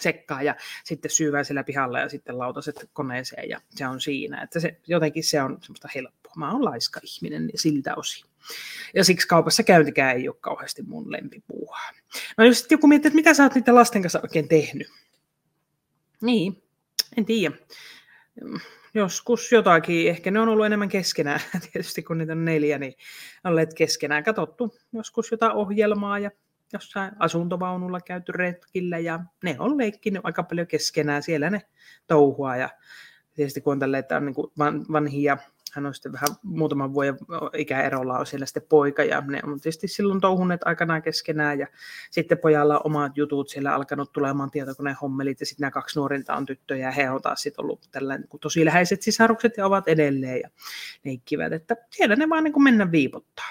sekkaa 0.00 0.42
ja 0.42 0.56
sitten 0.84 1.10
syyvää 1.10 1.44
siellä 1.44 1.64
pihalla 1.64 2.00
ja 2.00 2.08
sitten 2.08 2.38
lautaset 2.38 2.90
koneeseen 2.92 3.48
ja 3.48 3.60
se 3.70 3.86
on 3.86 4.00
siinä. 4.00 4.42
Että 4.42 4.60
se, 4.60 4.80
jotenkin 4.86 5.24
se 5.24 5.42
on 5.42 5.58
semmoista 5.60 5.88
helppoa. 5.94 6.32
Mä 6.36 6.52
oon 6.52 6.64
laiska 6.64 7.00
ihminen 7.02 7.50
siltä 7.54 7.94
osin. 7.94 8.27
Ja 8.94 9.04
siksi 9.04 9.28
kaupassa 9.28 9.62
käyntikään 9.62 10.16
ei 10.16 10.28
ole 10.28 10.36
kauheasti 10.40 10.82
mun 10.82 11.12
lempipuuhaa. 11.12 11.90
No 12.38 12.44
jos 12.44 12.66
joku 12.70 12.86
miettii, 12.86 13.08
että 13.08 13.16
mitä 13.16 13.34
sä 13.34 13.42
oot 13.42 13.54
niiden 13.54 13.74
lasten 13.74 14.02
kanssa 14.02 14.20
oikein 14.22 14.48
tehnyt. 14.48 14.88
Niin, 16.20 16.62
en 17.16 17.24
tiedä. 17.24 17.56
Joskus 18.94 19.52
jotakin, 19.52 20.08
ehkä 20.08 20.30
ne 20.30 20.40
on 20.40 20.48
ollut 20.48 20.66
enemmän 20.66 20.88
keskenään, 20.88 21.40
tietysti 21.72 22.02
kun 22.02 22.18
niitä 22.18 22.32
on 22.32 22.44
neljä, 22.44 22.78
niin 22.78 22.94
olleet 23.44 23.74
keskenään 23.74 24.24
katsottu 24.24 24.74
joskus 24.92 25.30
jotain 25.30 25.52
ohjelmaa 25.52 26.18
ja 26.18 26.30
jossain 26.72 27.12
asuntovaunulla 27.18 28.00
käyty 28.00 28.32
retkillä 28.32 28.98
ja 28.98 29.20
ne 29.44 29.56
on 29.58 29.78
leikkinyt 29.78 30.20
aika 30.24 30.42
paljon 30.42 30.66
keskenään, 30.66 31.22
siellä 31.22 31.50
ne 31.50 31.62
touhua 32.06 32.56
ja 32.56 32.70
tietysti 33.34 33.60
kun 33.60 33.72
on 33.72 33.78
tälle, 33.78 33.98
että 33.98 34.16
on 34.16 34.26
niin 34.26 34.34
vanhia 34.92 35.38
hän 35.74 35.86
on 35.86 35.94
sitten 35.94 36.12
vähän 36.12 36.28
muutaman 36.42 36.94
vuoden 36.94 37.16
ikäerolla 37.56 38.18
on 38.18 38.26
siellä 38.26 38.46
sitten 38.46 38.62
poika 38.68 39.04
ja 39.04 39.20
ne 39.20 39.40
on 39.44 39.60
tietysti 39.60 39.88
silloin 39.88 40.20
touhuneet 40.20 40.60
aikanaan 40.64 41.02
keskenään 41.02 41.58
ja 41.58 41.66
sitten 42.10 42.38
pojalla 42.38 42.78
on 42.78 42.80
omat 42.84 43.16
jutut 43.16 43.48
siellä 43.48 43.74
alkanut 43.74 44.12
tulemaan 44.12 44.50
tietokoneen 44.50 44.96
hommelit 45.02 45.40
ja 45.40 45.46
sitten 45.46 45.64
nämä 45.64 45.70
kaksi 45.70 45.98
nuorinta 45.98 46.36
on 46.36 46.46
tyttöjä 46.46 46.86
ja 46.86 46.90
he 46.90 47.10
on 47.10 47.22
taas 47.22 47.42
sitten 47.42 47.64
ollut 47.64 47.88
tällainen 47.90 48.28
niin 48.32 48.40
tosi 48.40 48.64
läheiset 48.64 49.02
sisarukset 49.02 49.56
ja 49.56 49.66
ovat 49.66 49.88
edelleen 49.88 50.40
ja 50.40 50.50
leikkivät, 51.04 51.52
että 51.52 51.76
siellä 51.90 52.16
ne 52.16 52.28
vaan 52.28 52.44
niin 52.44 52.52
kuin 52.52 52.64
mennä 52.64 52.92
viipottaa. 52.92 53.50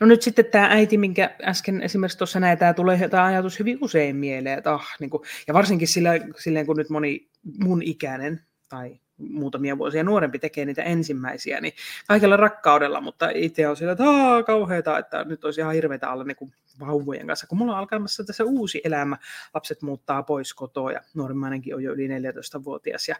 No 0.00 0.06
nyt 0.06 0.22
sitten 0.22 0.44
tämä 0.44 0.68
äiti, 0.70 0.98
minkä 0.98 1.36
äsken 1.42 1.82
esimerkiksi 1.82 2.18
tuossa 2.18 2.40
näin, 2.40 2.58
tämä 2.58 2.74
tulee 2.74 3.08
tämä 3.08 3.24
ajatus 3.24 3.58
hyvin 3.58 3.78
usein 3.80 4.16
mieleen, 4.16 4.58
että 4.58 4.74
ah, 4.74 4.96
niin 5.00 5.10
kuin, 5.10 5.22
ja 5.46 5.54
varsinkin 5.54 5.88
sillä, 5.88 6.10
silleen, 6.38 6.66
kun 6.66 6.76
nyt 6.76 6.90
moni 6.90 7.28
mun 7.64 7.82
ikäinen 7.82 8.40
tai 8.68 9.00
muutamia 9.18 9.78
vuosia 9.78 10.04
nuorempi 10.04 10.38
tekee 10.38 10.64
niitä 10.64 10.82
ensimmäisiä, 10.82 11.60
niin 11.60 11.72
kaikella 12.08 12.36
rakkaudella, 12.36 13.00
mutta 13.00 13.30
itse 13.34 13.68
on 13.68 13.76
sillä, 13.76 13.92
että 13.92 14.04
Aa, 14.04 14.42
kauheata, 14.42 14.98
että 14.98 15.24
nyt 15.24 15.44
olisi 15.44 15.60
ihan 15.60 15.74
hirveätä 15.74 16.10
olla 16.10 16.24
niin 16.24 16.52
vauvojen 16.80 17.26
kanssa, 17.26 17.46
kun 17.46 17.58
mulla 17.58 17.72
on 17.72 17.78
alkamassa 17.78 18.24
tässä 18.24 18.44
uusi 18.44 18.80
elämä, 18.84 19.16
lapset 19.54 19.82
muuttaa 19.82 20.22
pois 20.22 20.54
kotoa 20.54 20.92
ja 20.92 21.00
nuorimmainenkin 21.14 21.74
on 21.74 21.82
jo 21.82 21.92
yli 21.92 22.08
14-vuotias 22.08 23.08
ja 23.08 23.16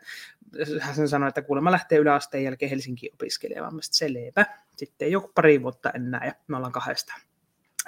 hän 0.80 1.08
sanoi, 1.08 1.28
että 1.28 1.42
kuulemma 1.42 1.72
lähtee 1.72 1.98
yläasteen 1.98 2.44
jälkeen 2.44 2.70
Helsinkiin 2.70 3.14
opiskelemaan, 3.14 3.74
mä 3.74 3.80
selvä, 3.82 4.46
sitten 4.76 5.12
joku 5.12 5.30
pari 5.34 5.62
vuotta 5.62 5.90
enää 5.90 6.26
ja 6.26 6.34
me 6.48 6.56
ollaan 6.56 6.72
kahdestaan 6.72 7.20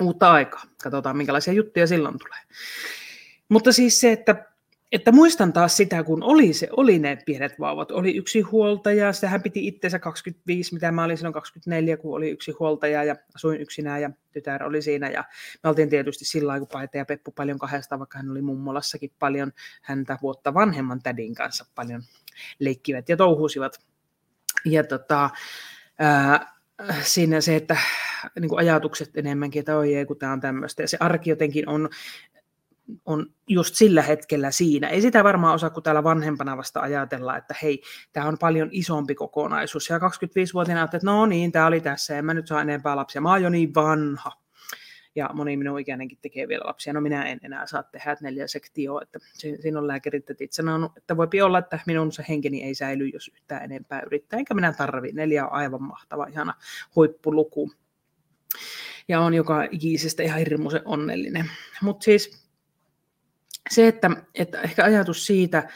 uutta 0.01 0.33
aikaa. 0.33 0.63
Katsotaan, 0.83 1.17
minkälaisia 1.17 1.53
juttuja 1.53 1.87
silloin 1.87 2.19
tulee. 2.19 2.41
Mutta 3.49 3.73
siis 3.73 4.01
se, 4.01 4.13
että 4.13 4.50
että 4.93 5.13
muistan 5.13 5.53
taas 5.53 5.77
sitä, 5.77 6.03
kun 6.03 6.23
oli, 6.23 6.53
se, 6.53 6.69
oli 6.77 6.99
ne 6.99 7.19
pienet 7.27 7.61
vauvat. 7.61 7.91
Oli 7.91 8.17
yksi 8.17 8.41
huoltaja, 8.41 9.13
sehän 9.13 9.43
piti 9.43 9.67
itsensä 9.67 9.99
25, 9.99 10.75
mitä 10.75 10.93
mä 10.93 11.05
olin 11.05 11.17
silloin 11.17 11.33
24, 11.33 11.97
kun 11.97 12.17
oli 12.17 12.31
yksi 12.31 12.53
huoltaja 12.59 13.05
ja 13.05 13.17
asuin 13.35 13.61
yksinään 13.61 14.03
ja 14.03 14.11
tytär 14.33 14.65
oli 14.65 14.83
siinä. 14.83 15.09
Ja 15.09 15.25
me 15.65 15.69
oltiin 15.71 15.91
tietysti 15.91 16.25
sillä 16.25 16.59
kun 16.59 16.69
Paita 16.73 16.97
ja 16.97 17.05
Peppu 17.05 17.31
paljon 17.31 17.59
kahdesta, 17.59 17.99
vaikka 17.99 18.19
hän 18.19 18.31
oli 18.31 18.43
mummolassakin 18.43 19.13
paljon 19.19 19.53
häntä 19.83 20.19
vuotta 20.23 20.55
vanhemman 20.55 21.03
tädin 21.03 21.35
kanssa 21.35 21.67
paljon 21.75 22.03
leikkivät 22.59 23.09
ja 23.09 23.17
touhusivat. 23.17 23.79
Ja 24.65 24.85
tota, 24.85 25.31
ää, 25.99 26.61
siinä 27.03 27.41
se, 27.41 27.57
että 27.57 27.77
niin 28.41 28.49
kuin 28.49 28.59
ajatukset 28.59 29.17
enemmänkin, 29.17 29.61
että 29.61 29.77
oi 29.77 29.95
ei, 29.95 30.07
kun 30.07 30.19
tämä 30.19 30.33
on 30.33 30.41
tämmöistä. 30.41 30.83
Ja 30.83 30.89
se 30.89 30.97
arki 31.01 31.31
jotenkin 31.31 31.69
on 31.69 31.89
on 33.05 33.27
just 33.49 33.75
sillä 33.75 34.03
hetkellä 34.03 34.51
siinä. 34.51 34.89
Ei 34.89 35.01
sitä 35.01 35.25
varmaan 35.25 35.55
osaa, 35.55 35.71
kun 35.71 35.83
täällä 35.83 36.05
vanhempana 36.05 36.57
vasta 36.57 36.81
ajatella, 36.81 37.37
että 37.37 37.55
hei, 37.63 37.83
tämä 38.13 38.27
on 38.27 38.37
paljon 38.41 38.69
isompi 38.73 39.15
kokonaisuus. 39.15 39.89
Ja 39.89 39.99
25-vuotiaana 39.99 40.85
että 40.85 40.99
no 41.03 41.27
niin, 41.27 41.53
tämä 41.53 41.67
oli 41.67 41.81
tässä, 41.81 42.19
en 42.19 42.25
mä 42.25 42.35
nyt 42.35 42.47
saa 42.47 42.61
enempää 42.61 42.97
lapsia, 42.97 43.21
mä 43.21 43.31
oon 43.31 43.43
jo 43.43 43.51
niin 43.51 43.75
vanha. 43.75 44.33
Ja 45.15 45.31
moni 45.35 45.57
minun 45.57 45.81
ikäinenkin 45.81 46.19
tekee 46.23 46.49
vielä 46.49 46.67
lapsia. 46.67 46.93
No 46.93 47.01
minä 47.01 47.23
en 47.23 47.41
enää 47.43 47.67
saa 47.67 47.83
tehdä 47.83 48.13
että 48.13 48.25
neljä 48.25 48.47
sektioa, 48.47 49.03
että 49.03 49.19
siinä 49.35 49.79
on 49.79 49.87
lääkärit 49.87 50.31
itse 50.31 50.57
sanonut, 50.57 50.97
että 50.97 51.17
voipi 51.17 51.43
olla, 51.43 51.59
että 51.59 51.81
minun 51.87 52.13
se 52.13 52.25
henkeni 52.29 52.63
ei 52.63 52.75
säily, 52.75 53.09
jos 53.09 53.31
yhtään 53.35 53.65
enempää 53.65 54.03
yrittää. 54.07 54.39
Enkä 54.39 54.55
minä 54.55 54.73
tarvi. 54.73 55.13
Neljä 55.13 55.47
on 55.47 55.53
aivan 55.53 55.83
mahtava, 55.83 56.27
ihana 56.27 56.55
huippuluku. 56.97 57.73
Ja 59.09 59.21
on 59.21 59.35
joka 59.35 59.69
ikisestä 59.71 60.23
ihan 60.23 60.39
hirmuisen 60.39 60.83
onnellinen. 60.85 61.51
Mutta 61.83 62.05
siis 62.05 62.40
se, 63.71 63.89
että, 63.89 64.11
että 64.35 64.61
ehkä 64.61 64.85
ajatus 64.85 65.27
siitä, 65.27 65.69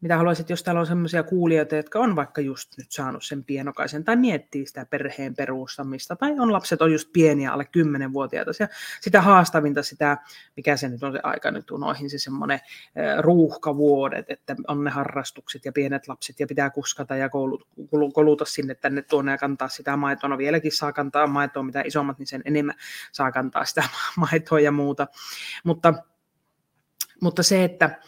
mitä 0.00 0.16
haluaisit, 0.16 0.50
jos 0.50 0.62
täällä 0.62 0.80
on 0.80 0.86
sellaisia 0.86 1.22
kuulijoita, 1.22 1.76
jotka 1.76 1.98
on 1.98 2.16
vaikka 2.16 2.40
just 2.40 2.78
nyt 2.78 2.92
saanut 2.92 3.24
sen 3.24 3.44
pienokaisen 3.44 4.04
tai 4.04 4.16
miettii 4.16 4.66
sitä 4.66 4.86
perheen 4.86 5.34
perustamista, 5.34 6.16
tai 6.16 6.32
on 6.38 6.52
lapset 6.52 6.82
on 6.82 6.92
just 6.92 7.12
pieniä, 7.12 7.52
alle 7.52 7.64
10-vuotiaita, 7.78 8.50
ja 8.60 8.68
sitä 9.00 9.22
haastavinta 9.22 9.82
sitä, 9.82 10.18
mikä 10.56 10.76
se 10.76 10.88
nyt 10.88 11.02
on 11.02 11.12
se 11.12 11.20
aika 11.22 11.50
nyt 11.50 11.70
unoihin, 11.70 12.10
se 12.10 12.18
semmoinen 12.18 12.60
ruuhkavuodet, 13.20 14.24
että 14.28 14.56
on 14.68 14.84
ne 14.84 14.90
harrastukset 14.90 15.64
ja 15.64 15.72
pienet 15.72 16.08
lapset, 16.08 16.40
ja 16.40 16.46
pitää 16.46 16.70
kuskata 16.70 17.16
ja 17.16 17.28
koulut, 17.28 17.68
koluta 18.14 18.44
sinne 18.44 18.74
tänne 18.74 19.02
tuonne 19.02 19.32
ja 19.32 19.38
kantaa 19.38 19.68
sitä 19.68 19.96
maitoa, 19.96 20.30
no 20.30 20.38
vieläkin 20.38 20.72
saa 20.72 20.92
kantaa 20.92 21.26
maitoa, 21.26 21.62
mitä 21.62 21.82
isommat, 21.86 22.18
niin 22.18 22.26
sen 22.26 22.42
enemmän 22.44 22.76
saa 23.12 23.32
kantaa 23.32 23.64
sitä 23.64 23.82
maitoa 24.30 24.60
ja 24.60 24.72
muuta, 24.72 25.06
mutta 25.64 25.94
mutta 27.22 27.42
se, 27.42 27.64
että, 27.64 27.98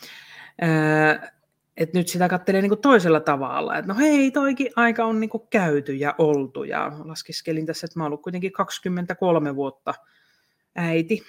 ää, 0.61 1.33
että 1.77 1.99
nyt 1.99 2.09
sitä 2.09 2.29
katselee 2.29 2.62
niin 2.62 2.79
toisella 2.79 3.21
tavalla, 3.21 3.79
että 3.79 3.93
no 3.93 3.99
hei, 3.99 4.31
toikin 4.31 4.71
aika 4.77 5.05
on 5.05 5.21
niin 5.21 5.31
käyty 5.50 5.95
ja 5.95 6.15
oltu. 6.19 6.65
Ja 6.65 6.93
laskeskelin 7.05 7.67
tässä, 7.67 7.85
että 7.85 7.99
mä 7.99 8.05
oon 8.05 8.09
ollut 8.12 8.23
kuitenkin 8.23 8.53
23 8.53 9.57
vuotta 9.57 9.95
äiti. 10.77 11.23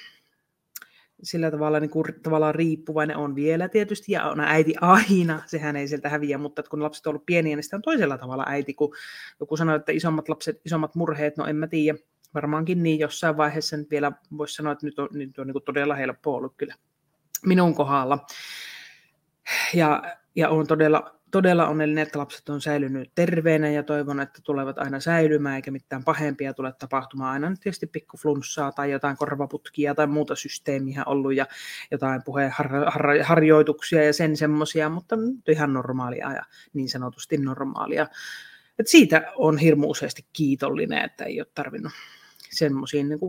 Sillä 1.24 1.52
tavalla 1.52 1.80
niin 1.80 1.90
kuin, 1.90 2.06
tavallaan 2.24 2.56
riippuvainen 2.56 3.18
on 3.18 3.36
vielä 3.36 3.70
tietysti, 3.70 4.12
ja 4.12 4.26
on 4.26 4.40
äiti 4.40 4.74
aina, 4.82 5.44
sehän 5.46 5.76
ei 5.76 5.88
sieltä 5.88 6.10
häviä, 6.10 6.38
mutta 6.38 6.64
kun 6.64 6.84
lapset 6.84 7.08
on 7.08 7.12
ollut 7.12 7.26
pieniä, 7.26 7.56
niin 7.56 7.64
sitä 7.64 7.76
on 7.76 7.82
toisella 7.82 8.18
tavalla 8.18 8.46
äiti, 8.48 8.74
kun 8.74 8.96
joku 9.40 9.58
sanoo, 9.58 9.76
että 9.76 9.92
isommat 9.92 10.30
lapset, 10.30 10.62
isommat 10.66 10.96
murheet, 10.96 11.38
no 11.38 11.46
en 11.46 11.56
mä 11.56 11.68
tiedä, 11.68 11.98
varmaankin 12.34 12.84
niin 12.84 13.00
jossain 13.00 13.38
vaiheessa 13.38 13.78
nyt 13.78 13.92
vielä 13.92 14.12
voisi 14.38 14.56
sanoa, 14.56 14.74
että 14.74 14.86
nyt 14.86 15.00
on, 15.00 15.10
nyt 15.12 15.40
on 15.40 15.48
niin 15.48 15.64
todella 15.66 15.96
helppo 15.96 16.36
ollut 16.36 16.54
kyllä 16.58 16.76
minun 17.46 17.76
kohdalla. 17.76 18.26
Ja, 19.74 20.04
ja 20.36 20.50
olen 20.50 20.68
todella, 20.68 21.16
todella 21.32 21.68
onnellinen, 21.68 22.02
että 22.02 22.20
lapset 22.20 22.50
on 22.50 22.62
säilynyt 22.62 23.12
terveenä 23.16 23.70
ja 23.70 23.84
toivon, 23.84 24.20
että 24.20 24.40
tulevat 24.44 24.78
aina 24.78 25.00
säilymään 25.00 25.56
eikä 25.56 25.72
mitään 25.72 26.04
pahempia 26.04 26.54
tule 26.54 26.74
tapahtumaan. 26.80 27.34
Aina 27.34 27.50
nyt 27.50 27.60
tietysti 27.60 27.88
pikku 27.88 28.18
flunssaa 28.18 28.72
tai 28.72 28.92
jotain 28.92 29.18
korvaputkia 29.18 29.96
tai 29.96 30.08
muuta 30.08 30.36
systeemiä 30.36 31.04
ollut 31.06 31.36
ja 31.36 31.46
jotain 31.92 32.24
puheenharjoituksia 32.24 34.04
ja 34.04 34.14
sen 34.14 34.38
semmoisia, 34.38 34.90
mutta 34.90 35.16
nyt 35.16 35.50
ihan 35.50 35.74
normaalia 35.74 36.34
ja 36.34 36.44
niin 36.74 36.90
sanotusti 36.90 37.38
normaalia. 37.38 38.08
Et 38.80 38.88
siitä 38.88 39.32
on 39.36 39.58
hirmu 39.58 39.90
useasti 39.90 40.26
kiitollinen, 40.34 41.06
että 41.06 41.24
ei 41.24 41.42
ole 41.42 41.48
tarvinnut 41.56 41.92
semmoisiin 42.50 43.10
niin 43.10 43.20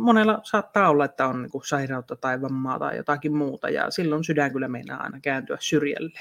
monella 0.00 0.40
saattaa 0.42 0.88
olla, 0.88 1.04
että 1.04 1.26
on 1.26 1.42
niin 1.42 1.50
kuin 1.50 1.66
sairautta 1.66 2.16
tai 2.16 2.42
vammaa 2.42 2.78
tai 2.78 2.96
jotakin 2.96 3.36
muuta, 3.36 3.70
ja 3.70 3.90
silloin 3.90 4.24
sydän 4.24 4.52
kyllä 4.52 4.68
meinaa 4.68 5.02
aina 5.02 5.20
kääntyä 5.20 5.56
syrjälle. 5.60 6.20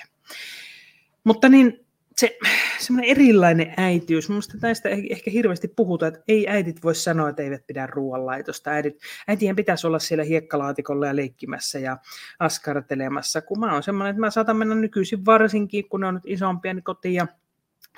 Mutta 1.24 1.50
niin 1.50 1.86
se 2.18 2.38
semmoinen 2.80 3.12
erilainen 3.12 3.74
äitiys, 3.78 4.30
minusta 4.30 4.58
näistä 4.62 4.90
ehkä 4.90 5.32
hirveästi 5.32 5.68
puhutaan, 5.68 6.14
että 6.14 6.24
ei 6.28 6.50
äidit 6.50 6.84
voi 6.84 6.96
sanoa, 6.96 7.30
että 7.30 7.44
eivät 7.44 7.68
pidä 7.68 7.88
ruoanlaitosta. 7.88 8.70
Äidit, 8.72 9.00
äitien 9.28 9.56
pitäisi 9.56 9.88
olla 9.88 10.00
siellä 10.00 10.24
hiekkalaatikolla 10.24 11.08
ja 11.08 11.16
leikkimässä 11.16 11.80
ja 11.80 11.98
askartelemassa, 12.40 13.42
kun 13.42 13.60
mä 13.60 13.74
oon 13.74 13.84
semmoinen, 13.84 14.10
että 14.10 14.20
mä 14.20 14.30
saatan 14.30 14.58
mennä 14.58 14.76
nykyisin 14.76 15.26
varsinkin, 15.26 15.90
kun 15.90 16.00
ne 16.00 16.08
on 16.08 16.14
nyt 16.14 16.24
isompia 16.26 16.74
niin 16.74 16.84
kotiin 16.84 17.14
ja 17.14 17.28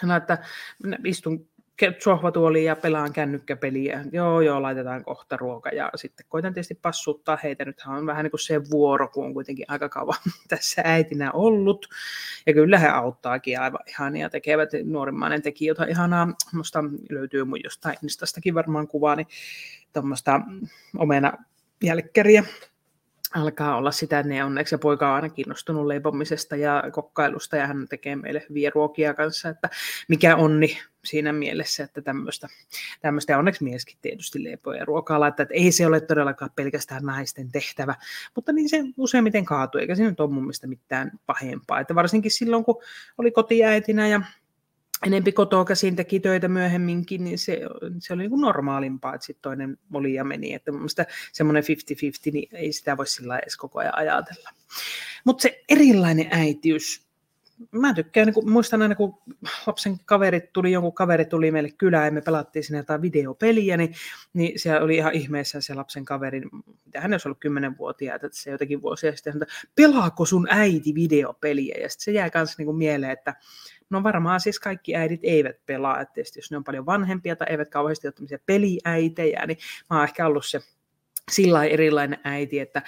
sanoa, 0.02 0.18
että 0.18 0.38
istun 1.06 1.48
sohvatuoliin 2.00 2.66
ja 2.66 2.76
pelaan 2.76 3.14
kännykkäpeliä. 3.14 4.06
Joo, 4.12 4.42
joo, 4.42 4.62
laitetaan 4.62 5.04
kohta 5.04 5.38
ruoka. 5.38 5.70
Ja 5.70 5.90
sitten 5.96 6.26
koitan 6.30 6.54
tietysti 6.54 6.80
passuttaa 6.82 7.38
heitä. 7.44 7.66
Nythän 7.66 7.98
on 7.98 8.06
vähän 8.06 8.24
niin 8.24 8.32
kuin 8.32 8.40
se 8.40 8.70
vuoro, 8.70 9.08
kun 9.08 9.26
on 9.26 9.34
kuitenkin 9.34 9.66
aika 9.68 9.90
kauan 9.90 10.18
tässä 10.50 10.82
äitinä 10.86 11.32
ollut. 11.32 11.88
Ja 12.48 12.54
kyllä 12.54 12.80
he 12.80 12.88
auttaakin 12.88 13.60
aivan 13.60 13.80
ihania 13.88 14.30
tekevät. 14.30 14.70
Nuorimmainen 14.84 15.42
teki 15.42 15.66
jotain 15.66 15.90
ihanaa. 15.90 16.28
Musta 16.54 16.84
löytyy 17.10 17.44
mun 17.44 17.64
jostain 17.64 17.98
Instastakin 18.04 18.56
varmaan 18.56 18.88
kuvaa, 18.88 19.16
niin 19.16 19.28
tuommoista 19.94 20.42
omena 20.98 21.34
jälkkäriä 21.84 22.44
alkaa 23.36 23.78
olla 23.78 23.92
sitä, 23.92 24.24
ne 24.24 24.44
onneksi 24.44 24.76
ja 24.76 24.80
poika 24.80 25.10
on 25.10 25.16
aina 25.16 25.30
kiinnostunut 25.30 25.86
leipomisesta 25.86 26.56
ja 26.56 26.84
kokkailusta 26.92 27.58
ja 27.58 27.68
hän 27.68 27.88
tekee 27.90 28.16
meille 28.16 28.46
hyviä 28.50 28.72
ruokia 28.76 29.14
kanssa, 29.14 29.50
että 29.50 29.70
mikä 30.08 30.36
onni 30.36 30.78
siinä 31.06 31.34
mielessä, 31.34 31.84
että 31.84 32.02
tämmöistä, 32.02 32.48
tämmöistä 33.02 33.38
onneksi 33.38 33.64
mieskin 33.64 33.98
tietysti 34.02 34.44
leipoo 34.44 34.74
ja 34.74 34.86
ruokaa 34.86 35.20
laittaa, 35.20 35.44
että 35.44 35.56
ei 35.56 35.72
se 35.72 35.88
ole 35.88 36.02
todellakaan 36.02 36.52
pelkästään 36.56 37.04
naisten 37.04 37.52
tehtävä, 37.52 37.96
mutta 38.36 38.54
niin 38.54 38.70
se 38.70 38.84
useimmiten 38.98 39.46
kaatuu, 39.46 39.82
eikä 39.82 39.96
siinä 39.96 40.10
nyt 40.10 40.20
ole 40.20 40.32
mun 40.32 40.44
mielestä 40.44 40.68
mitään 40.68 41.12
pahempaa, 41.26 41.80
että 41.80 41.96
varsinkin 41.96 42.32
silloin, 42.32 42.64
kun 42.64 42.82
oli 43.18 43.32
kotiäitinä 43.32 44.08
ja 44.08 44.22
enempi 45.06 45.32
kotoa 45.32 45.66
käsin 45.66 45.96
teki 45.96 46.20
töitä 46.20 46.48
myöhemminkin, 46.48 47.24
niin 47.24 47.40
se, 47.40 47.60
se 48.00 48.14
oli 48.14 48.22
niin 48.22 48.30
kuin 48.30 48.42
normaalimpaa, 48.42 49.16
että 49.16 49.26
sitten 49.26 49.42
toinen 49.42 49.78
oli 49.94 50.14
ja 50.14 50.24
meni. 50.24 50.54
Että 50.54 50.72
mun 50.72 50.88
semmoinen 51.32 51.64
50-50, 51.64 51.66
niin 52.34 52.56
ei 52.56 52.74
sitä 52.74 52.98
voi 52.98 53.08
sillä 53.08 53.40
edes 53.40 53.58
koko 53.58 53.80
ajan 53.80 53.98
ajatella. 53.98 54.50
Mutta 55.26 55.42
se 55.42 55.64
erilainen 55.70 56.28
äitiys, 56.32 57.11
mä 57.72 57.94
tykkään, 57.94 58.28
niin 58.28 58.34
kun, 58.34 58.52
muistan 58.52 58.82
aina 58.82 58.96
kun 58.96 59.18
lapsen 59.68 59.96
kaverit 60.06 60.54
tuli, 60.54 60.72
jonkun 60.72 60.94
kaveri 60.94 61.26
tuli 61.26 61.52
meille 61.52 61.70
kylään 61.78 62.06
ja 62.06 62.12
me 62.12 62.22
pelattiin 62.22 62.64
sinne 62.64 62.78
jotain 62.78 63.02
videopeliä, 63.02 63.78
niin, 63.78 63.94
niin 64.34 64.60
siellä 64.60 64.82
oli 64.82 64.96
ihan 64.96 65.14
ihmeessä 65.14 65.62
se 65.62 65.74
lapsen 65.74 66.06
kaveri, 66.06 66.42
mitä 66.86 67.02
hän 67.02 67.14
olisi 67.14 67.28
ollut 67.28 67.40
kymmenenvuotiaita, 67.40 68.26
että 68.26 68.38
se 68.38 68.52
jotenkin 68.52 68.82
vuosia 68.82 69.16
sitten 69.16 69.34
sanoi, 69.34 69.48
pelaako 69.76 70.26
sun 70.26 70.48
äiti 70.50 70.96
videopeliä? 70.96 71.76
Ja 71.82 71.90
sitten 71.90 72.04
se 72.04 72.12
jää 72.12 72.30
myös 72.36 72.58
niin 72.58 72.76
mieleen, 72.76 73.12
että 73.12 73.36
No 73.90 74.04
varmaan 74.04 74.40
siis 74.40 74.60
kaikki 74.60 74.96
äidit 74.96 75.20
eivät 75.24 75.66
pelaa, 75.66 76.02
että 76.02 76.22
jos 76.36 76.52
ne 76.52 76.58
on 76.58 76.64
paljon 76.64 76.86
vanhempia 76.86 77.36
tai 77.36 77.48
eivät 77.50 77.70
kauheasti 77.70 78.08
ole 78.08 78.14
tämmöisiä 78.14 78.40
peliäitejä, 78.46 79.46
niin 79.48 79.58
mä 79.90 79.96
oon 79.96 80.04
ehkä 80.04 80.28
ollut 80.28 80.46
se 80.46 80.60
sillä 81.32 81.64
erilainen 81.64 82.20
äiti, 82.24 82.60
että 82.60 82.82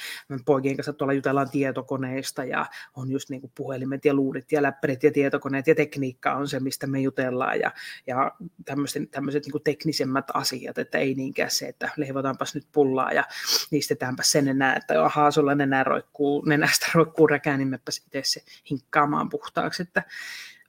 poikien 0.46 0.78
kanssa 0.78 0.94
tuolla 0.94 1.14
jutellaan 1.14 1.50
tietokoneista 1.50 2.44
ja 2.44 2.66
on 2.96 3.12
just 3.12 3.30
niin 3.30 3.42
kuin 3.42 3.52
puhelimet 3.56 4.06
ja 4.06 4.14
luurit 4.14 4.52
ja 4.52 4.62
läppärit 4.62 5.04
ja 5.04 5.12
tietokoneet 5.12 5.68
ja 5.68 5.76
tekniikka 5.76 6.34
on 6.34 6.48
se, 6.48 6.60
mistä 6.60 6.88
me 6.88 7.02
jutellaan 7.02 7.60
ja, 7.60 7.72
ja 8.08 8.32
tämmöiset, 8.66 9.46
niin 9.46 9.64
teknisemmät 9.64 10.26
asiat, 10.34 10.78
että 10.78 10.98
ei 10.98 11.14
niinkään 11.14 11.52
se, 11.52 11.68
että 11.68 11.90
leivotaanpas 11.98 12.56
nyt 12.56 12.68
pullaa 12.72 13.12
ja 13.12 13.24
niistetäänpä 13.72 14.24
sen 14.24 14.48
enää, 14.48 14.76
että 14.76 15.06
ahaa, 15.06 15.32
sulla 15.32 15.56
nenä 15.56 15.84
roikkuu, 15.84 16.46
nenästä 16.46 16.86
roikkuu 16.94 17.28
räkää, 17.28 17.58
niin 17.58 17.68
meppä 17.68 17.92
itse 18.06 18.22
se 18.24 18.42
hinkkaamaan 18.70 19.30
puhtaaksi, 19.30 19.82
että 19.82 20.04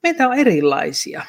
meitä 0.02 0.28
on 0.28 0.34
erilaisia. 0.34 1.24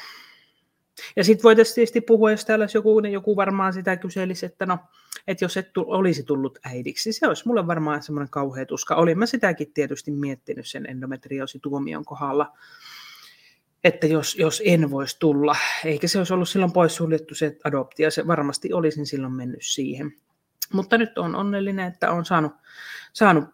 Ja 1.16 1.24
sitten 1.24 1.42
voitaisiin 1.42 1.74
tietysti 1.74 2.00
puhua, 2.00 2.30
jos 2.30 2.44
täällä 2.44 2.62
olisi 2.62 2.78
joku, 2.78 3.00
niin 3.00 3.12
joku 3.12 3.36
varmaan 3.36 3.72
sitä 3.72 3.96
kyselisi, 3.96 4.46
että 4.46 4.66
no, 4.66 4.78
että 5.26 5.44
jos 5.44 5.56
et 5.56 5.76
olisi 5.76 6.22
tullut 6.22 6.58
äidiksi, 6.64 7.12
se 7.12 7.26
olisi 7.26 7.46
mulle 7.46 7.66
varmaan 7.66 8.02
semmoinen 8.02 8.30
kauhea 8.30 8.66
tuska. 8.66 8.94
Olin 8.94 9.18
mä 9.18 9.26
sitäkin 9.26 9.72
tietysti 9.72 10.10
miettinyt 10.10 10.66
sen 10.66 10.86
endometriosituomion 10.86 12.04
kohdalla, 12.04 12.52
että 13.84 14.06
jos, 14.06 14.34
jos 14.38 14.62
en 14.64 14.90
voisi 14.90 15.16
tulla, 15.18 15.56
eikä 15.84 16.08
se 16.08 16.18
olisi 16.18 16.34
ollut 16.34 16.48
silloin 16.48 16.72
poissuljettu 16.72 17.34
se 17.34 17.56
adoptio, 17.64 18.10
se 18.10 18.26
varmasti 18.26 18.72
olisin 18.72 19.06
silloin 19.06 19.32
mennyt 19.32 19.62
siihen. 19.62 20.14
Mutta 20.72 20.98
nyt 20.98 21.18
on 21.18 21.34
onnellinen, 21.34 21.86
että 21.86 22.12
on 22.12 22.24
saanut, 22.24 22.52
saanut 23.12 23.44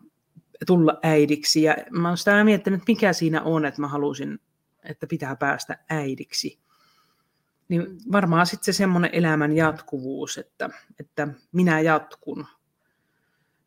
tulla 0.67 0.99
äidiksi 1.03 1.63
ja 1.63 1.77
mä 1.91 2.09
olen 2.09 2.17
sitä 2.17 2.45
miettinyt, 2.45 2.83
mikä 2.89 3.13
siinä 3.13 3.43
on, 3.43 3.65
että 3.65 3.81
mä 3.81 3.89
halusin, 3.89 4.39
että 4.85 5.07
pitää 5.07 5.37
päästä 5.37 5.79
äidiksi 5.89 6.59
niin 7.73 7.87
varmaan 8.13 8.47
sitten 8.47 8.75
se 8.75 8.77
semmoinen 8.77 9.11
elämän 9.13 9.57
jatkuvuus, 9.57 10.39
että, 10.39 10.71
että 11.01 11.29
minä 11.53 11.81
jatkun 11.81 12.47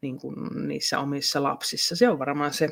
niin 0.01 0.19
kuin 0.19 0.67
niissä 0.67 0.99
omissa 0.99 1.43
lapsissa. 1.43 1.95
Se 1.95 2.09
on 2.09 2.19
varmaan 2.19 2.53
se 2.53 2.69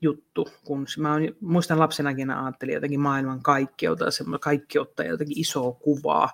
juttu, 0.00 0.48
kun 0.64 0.86
mä 0.98 1.12
on, 1.12 1.22
muistan 1.40 1.78
lapsenakin 1.78 2.30
ajattelin 2.30 2.74
jotenkin 2.74 3.00
maailman 3.00 3.42
kaikkeutta, 3.42 4.04
kaikkeutta 4.40 5.02
ja 5.02 5.10
jotenkin 5.10 5.40
isoa 5.40 5.72
kuvaa. 5.72 6.30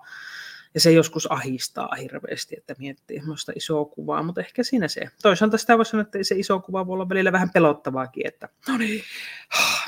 Ja 0.75 0.81
se 0.81 0.93
joskus 0.93 1.33
ahistaa 1.33 1.95
hirveästi, 2.01 2.57
että 2.59 2.75
miettii 2.79 3.19
semmoista 3.19 3.53
isoa 3.57 3.85
kuvaa, 3.85 4.23
mutta 4.23 4.41
ehkä 4.41 4.63
siinä 4.63 4.89
se. 4.89 5.01
Toisaalta 5.23 5.59
sitä 5.59 5.79
voisi 5.79 5.91
sanoa, 5.91 6.03
että 6.03 6.19
se 6.23 6.35
iso 6.35 6.61
kuva 6.61 6.87
voi 6.87 6.95
olla 6.95 7.09
välillä 7.09 7.33
vähän 7.33 7.51
pelottavaakin, 7.51 8.27
että 8.27 8.49
no 8.69 8.79
niin, 8.79 9.03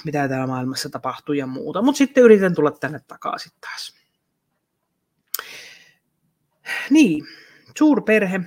mitä 0.04 0.28
täällä 0.28 0.46
maailmassa 0.46 0.90
tapahtuu 0.90 1.34
ja 1.34 1.46
muuta. 1.46 1.82
Mutta 1.82 1.98
sitten 1.98 2.24
yritän 2.24 2.54
tulla 2.54 2.70
tänne 2.70 3.00
takaisin 3.08 3.52
taas. 3.60 3.97
Niin, 6.90 7.26
suurperhe, 7.78 8.40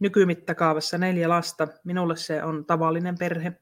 nykymittakaavassa 0.00 0.98
neljä 0.98 1.28
lasta. 1.28 1.68
Minulle 1.84 2.16
se 2.16 2.42
on 2.42 2.64
tavallinen 2.64 3.18
perhe. 3.18 3.52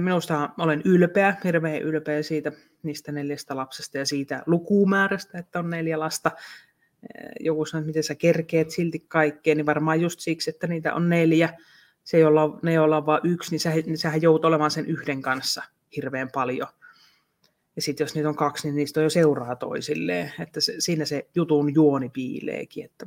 Minusta 0.00 0.50
olen 0.58 0.82
ylpeä, 0.84 1.36
hirveän 1.44 1.82
ylpeä 1.82 2.22
siitä 2.22 2.52
niistä 2.82 3.12
neljästä 3.12 3.56
lapsesta 3.56 3.98
ja 3.98 4.06
siitä 4.06 4.42
lukumäärästä, 4.46 5.38
että 5.38 5.58
on 5.58 5.70
neljä 5.70 5.98
lasta. 5.98 6.30
Joku 7.40 7.64
sanoo, 7.64 7.80
että 7.80 7.86
miten 7.86 8.02
sä 8.02 8.14
kerkeet 8.14 8.70
silti 8.70 9.00
kaikkeen, 9.08 9.56
niin 9.56 9.66
varmaan 9.66 10.00
just 10.00 10.20
siksi, 10.20 10.50
että 10.50 10.66
niitä 10.66 10.94
on 10.94 11.08
neljä. 11.08 11.54
Se, 12.04 12.18
jolla, 12.18 12.58
ne, 12.62 12.72
joilla 12.72 12.96
on 12.96 13.06
vain 13.06 13.20
yksi, 13.24 13.50
niin, 13.50 13.60
sä, 13.60 13.70
niin 13.70 13.98
sähän 13.98 14.22
joudut 14.22 14.44
olemaan 14.44 14.70
sen 14.70 14.86
yhden 14.86 15.22
kanssa 15.22 15.62
hirveän 15.96 16.28
paljon. 16.34 16.68
Ja 17.78 17.82
sitten 17.82 18.04
jos 18.04 18.14
niitä 18.14 18.28
on 18.28 18.36
kaksi, 18.36 18.68
niin 18.68 18.76
niistä 18.76 19.00
on 19.00 19.04
jo 19.04 19.10
seuraa 19.10 19.56
toisilleen. 19.56 20.32
Että 20.40 20.60
se, 20.60 20.74
siinä 20.78 21.04
se 21.04 21.28
jutun 21.34 21.74
juoni 21.74 22.08
piileekin. 22.08 22.84
Että, 22.84 23.06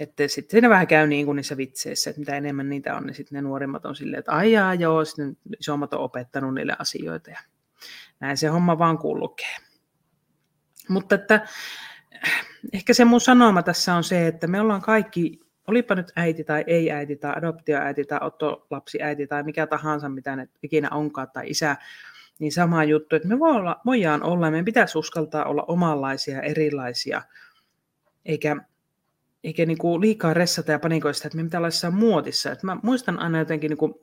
että 0.00 0.28
sitten 0.28 0.50
siinä 0.50 0.68
vähän 0.68 0.86
käy 0.86 1.06
niin 1.06 1.26
kuin 1.26 1.36
niissä 1.36 1.56
vitseissä, 1.56 2.10
että 2.10 2.20
mitä 2.20 2.36
enemmän 2.36 2.68
niitä 2.68 2.96
on, 2.96 3.06
niin 3.06 3.14
sitten 3.14 3.36
ne 3.36 3.42
nuorimmat 3.42 3.86
on 3.86 3.96
silleen, 3.96 4.18
että 4.18 4.32
aijaa 4.32 4.74
joo, 4.74 5.04
sitten 5.04 5.36
isommat 5.60 5.94
on 5.94 6.00
opettanut 6.00 6.54
niille 6.54 6.76
asioita. 6.78 7.30
Ja 7.30 7.38
näin 8.20 8.36
se 8.36 8.48
homma 8.48 8.78
vaan 8.78 8.98
kulkee. 8.98 9.56
Mutta 10.88 11.14
että 11.14 11.48
ehkä 12.72 12.94
se 12.94 13.04
mun 13.04 13.20
sanoma 13.20 13.62
tässä 13.62 13.94
on 13.94 14.04
se, 14.04 14.26
että 14.26 14.46
me 14.46 14.60
ollaan 14.60 14.82
kaikki, 14.82 15.40
olipa 15.66 15.94
nyt 15.94 16.12
äiti 16.16 16.44
tai 16.44 16.64
ei 16.66 16.90
äiti 16.90 17.16
tai 17.16 17.32
adoptioäiti 17.36 18.04
tai 18.04 18.18
ottolapsiäiti 18.22 19.26
tai 19.26 19.42
mikä 19.42 19.66
tahansa, 19.66 20.08
mitä 20.08 20.36
ne 20.36 20.48
ikinä 20.62 20.88
onkaan, 20.90 21.30
tai 21.32 21.50
isä, 21.50 21.76
niin 22.40 22.52
sama 22.52 22.84
juttu, 22.84 23.16
että 23.16 23.28
me 23.28 23.38
voidaan 23.86 24.22
olla, 24.22 24.50
meidän 24.50 24.64
pitäisi 24.64 24.98
uskaltaa 24.98 25.44
olla 25.44 25.62
omanlaisia, 25.62 26.42
erilaisia, 26.42 27.22
eikä, 28.24 28.56
eikä 29.44 29.66
niin 29.66 29.78
kuin 29.78 30.00
liikaa 30.00 30.34
ressata 30.34 30.72
ja 30.72 30.78
panikoista, 30.78 31.28
että 31.28 31.36
me 31.36 31.44
pitää 31.44 31.60
olla 31.60 31.90
muotissa. 31.90 32.52
Että 32.52 32.66
mä 32.66 32.76
muistan 32.82 33.18
aina 33.18 33.38
jotenkin 33.38 33.68
niin 33.68 33.78
kuin 33.78 33.94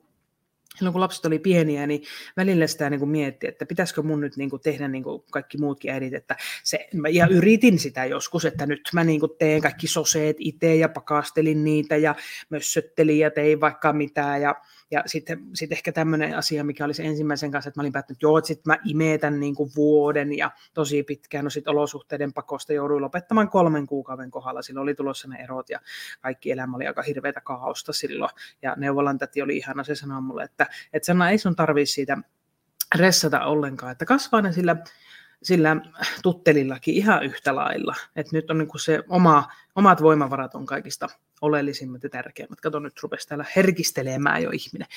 silloin 0.78 0.92
kun 0.92 1.00
lapset 1.00 1.26
oli 1.26 1.38
pieniä, 1.38 1.86
niin 1.86 2.02
välillä 2.36 2.66
sitä 2.66 2.90
niin 2.90 3.00
kuin 3.00 3.10
mietti, 3.10 3.46
että 3.46 3.66
pitäisikö 3.66 4.02
mun 4.02 4.20
nyt 4.20 4.36
niin 4.36 4.50
kuin 4.50 4.62
tehdä 4.62 4.88
niin 4.88 5.02
kuin 5.02 5.22
kaikki 5.30 5.58
muutkin 5.58 5.90
äidit. 5.90 6.14
Että 6.14 6.36
se, 6.64 6.88
ja 7.10 7.26
yritin 7.26 7.78
sitä 7.78 8.04
joskus, 8.04 8.44
että 8.44 8.66
nyt 8.66 8.80
mä 8.92 9.04
niin 9.04 9.20
kuin 9.20 9.32
teen 9.38 9.62
kaikki 9.62 9.86
soseet 9.86 10.36
itse 10.38 10.74
ja 10.74 10.88
pakastelin 10.88 11.64
niitä 11.64 11.96
ja 11.96 12.14
mössöttelin 12.50 13.18
ja 13.18 13.30
tein 13.30 13.60
vaikka 13.60 13.92
mitään. 13.92 14.42
Ja, 14.42 14.54
ja 14.90 15.02
sitten 15.06 15.38
sit 15.54 15.72
ehkä 15.72 15.92
tämmöinen 15.92 16.36
asia, 16.36 16.64
mikä 16.64 16.84
oli 16.84 16.94
se 16.94 17.02
ensimmäisen 17.02 17.50
kanssa, 17.50 17.68
että 17.68 17.80
mä 17.80 17.82
olin 17.82 17.92
päättänyt, 17.92 18.16
että 18.16 18.26
joo, 18.26 18.38
että 18.38 18.48
sitten 18.48 18.70
mä 18.70 18.78
imetän 18.84 19.40
niin 19.40 19.54
kuin 19.54 19.70
vuoden 19.76 20.38
ja 20.38 20.50
tosi 20.74 21.02
pitkään. 21.02 21.44
No 21.44 21.50
sitten 21.50 21.70
olosuhteiden 21.70 22.32
pakosta 22.32 22.72
jouduin 22.72 23.02
lopettamaan 23.02 23.50
kolmen 23.50 23.86
kuukauden 23.86 24.30
kohdalla. 24.30 24.62
Silloin 24.62 24.82
oli 24.82 24.94
tulossa 24.94 25.28
ne 25.28 25.36
erot 25.36 25.70
ja 25.70 25.80
kaikki 26.20 26.50
elämä 26.50 26.76
oli 26.76 26.86
aika 26.86 27.02
hirveätä 27.02 27.40
kaaosta 27.40 27.92
silloin. 27.92 28.30
Ja 28.62 28.74
neuvolan 28.76 29.18
täti 29.18 29.42
oli 29.42 29.56
ihana, 29.56 29.84
se 29.84 29.94
sanoi 29.94 30.22
mulle, 30.22 30.42
että, 30.42 30.66
että 30.92 31.06
sana 31.06 31.30
ei 31.30 31.38
sun 31.38 31.56
tarvii 31.56 31.86
siitä 31.86 32.18
ressata 32.94 33.44
ollenkaan, 33.44 33.92
että 33.92 34.04
kasvaa 34.04 34.42
ne 34.42 34.52
sillä 34.52 34.76
sillä 35.42 35.76
tuttelillakin 36.22 36.94
ihan 36.94 37.24
yhtä 37.24 37.54
lailla. 37.54 37.94
että 38.16 38.36
nyt 38.36 38.50
on 38.50 38.58
niin 38.58 38.68
kuin 38.68 38.80
se 38.80 39.02
oma, 39.08 39.48
omat 39.74 40.02
voimavarat 40.02 40.54
on 40.54 40.66
kaikista 40.66 41.08
oleellisimmat 41.40 42.02
ja 42.02 42.08
tärkeimmät. 42.08 42.60
Kato, 42.60 42.78
nyt 42.78 43.02
rupesi 43.02 43.28
täällä 43.28 43.44
herkistelemään 43.56 44.42
jo 44.42 44.50
ihminen. 44.50 44.88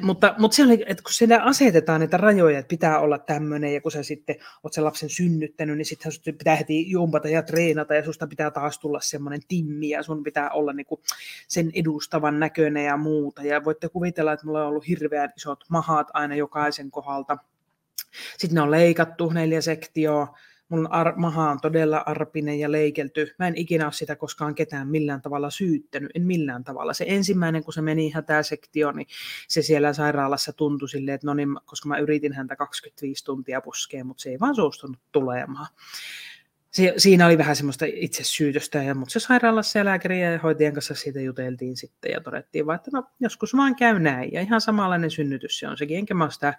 Mutta, 0.00 0.34
mutta 0.38 0.54
se 0.54 0.62
oli, 0.62 0.84
että 0.86 1.02
kun 1.02 1.12
siellä 1.12 1.42
asetetaan 1.42 2.00
niitä 2.00 2.16
rajoja, 2.16 2.58
että 2.58 2.68
pitää 2.68 2.98
olla 2.98 3.18
tämmöinen, 3.18 3.74
ja 3.74 3.80
kun 3.80 3.92
sä 3.92 4.02
sitten 4.02 4.36
oot 4.62 4.72
sen 4.72 4.84
lapsen 4.84 5.08
synnyttänyt, 5.10 5.76
niin 5.76 5.84
sitten 5.84 6.38
pitää 6.38 6.56
heti 6.56 6.90
jumpata 6.90 7.28
ja 7.28 7.42
treenata, 7.42 7.94
ja 7.94 8.04
susta 8.04 8.26
pitää 8.26 8.50
taas 8.50 8.78
tulla 8.78 9.00
semmoinen 9.00 9.40
timmi, 9.48 9.88
ja 9.88 10.02
sun 10.02 10.22
pitää 10.22 10.50
olla 10.50 10.72
niinku 10.72 11.02
sen 11.48 11.70
edustavan 11.74 12.40
näköinen 12.40 12.84
ja 12.84 12.96
muuta. 12.96 13.42
Ja 13.42 13.64
voitte 13.64 13.88
kuvitella, 13.88 14.32
että 14.32 14.46
mulla 14.46 14.62
on 14.62 14.68
ollut 14.68 14.88
hirveän 14.88 15.32
isot 15.36 15.64
mahat 15.68 16.08
aina 16.12 16.34
jokaisen 16.34 16.90
kohdalta. 16.90 17.38
Sitten 18.38 18.54
ne 18.54 18.60
on 18.60 18.70
leikattu 18.70 19.30
neljä 19.30 19.60
sektioa, 19.60 20.34
mun 20.72 20.92
ar- 20.92 21.16
maha 21.16 21.50
on 21.50 21.60
todella 21.60 22.02
arpinen 22.06 22.60
ja 22.60 22.72
leikelty. 22.72 23.34
Mä 23.38 23.48
en 23.48 23.56
ikinä 23.56 23.84
ole 23.84 23.92
sitä 23.92 24.16
koskaan 24.16 24.54
ketään 24.54 24.88
millään 24.88 25.22
tavalla 25.22 25.50
syyttänyt, 25.50 26.10
en 26.14 26.26
millään 26.26 26.64
tavalla. 26.64 26.92
Se 26.92 27.04
ensimmäinen, 27.08 27.64
kun 27.64 27.72
se 27.72 27.82
meni 27.82 28.10
hätäsektio, 28.10 28.92
niin 28.92 29.06
se 29.48 29.62
siellä 29.62 29.92
sairaalassa 29.92 30.52
tuntui 30.52 30.88
silleen, 30.88 31.14
että 31.14 31.26
no 31.26 31.34
niin, 31.34 31.48
koska 31.64 31.88
mä 31.88 31.98
yritin 31.98 32.32
häntä 32.32 32.56
25 32.56 33.24
tuntia 33.24 33.60
puskea, 33.60 34.04
mutta 34.04 34.22
se 34.22 34.30
ei 34.30 34.40
vaan 34.40 34.54
suostunut 34.54 34.98
tulemaan. 35.12 35.66
Se, 36.72 36.94
siinä 36.96 37.26
oli 37.26 37.38
vähän 37.38 37.56
semmoista 37.56 37.86
syytöstä, 38.22 38.82
ja, 38.82 38.94
mutta 38.94 39.12
se 39.12 39.20
sairaalassa 39.20 39.78
ja 39.78 39.84
lääkäri 39.84 40.22
ja 40.22 40.38
hoitajan 40.38 40.74
kanssa 40.74 40.94
siitä 40.94 41.20
juteltiin 41.20 41.76
sitten 41.76 42.12
ja 42.12 42.20
todettiin 42.20 42.66
vaan, 42.66 42.76
että 42.76 42.90
no, 42.92 43.04
joskus 43.20 43.56
vaan 43.56 43.76
käy 43.76 43.98
näin. 43.98 44.32
Ja 44.32 44.40
ihan 44.40 44.60
samanlainen 44.60 45.10
synnytys 45.10 45.58
se 45.58 45.68
on 45.68 45.78
sekin, 45.78 45.98
enkä 45.98 46.14
mä 46.14 46.30
sitä 46.30 46.54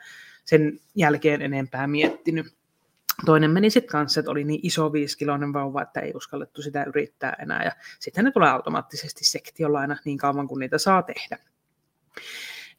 sen 0.45 0.79
jälkeen 0.95 1.41
enempää 1.41 1.87
miettinyt 1.87 2.55
toinen 3.25 3.51
meni 3.51 3.69
sitten 3.69 3.91
kanssa, 3.91 4.19
että 4.19 4.31
oli 4.31 4.43
niin 4.43 4.59
iso 4.63 4.93
viisikiloinen 4.93 5.53
vauva, 5.53 5.81
että 5.81 5.99
ei 5.99 6.11
uskallettu 6.15 6.61
sitä 6.61 6.83
yrittää 6.83 7.35
enää. 7.39 7.63
Ja 7.63 7.71
sitten 7.99 8.25
ne 8.25 8.31
tulee 8.31 8.49
automaattisesti 8.49 9.25
sektiolla 9.25 9.79
aina 9.79 9.97
niin 10.05 10.17
kauan 10.17 10.47
kuin 10.47 10.59
niitä 10.59 10.77
saa 10.77 11.03
tehdä. 11.03 11.37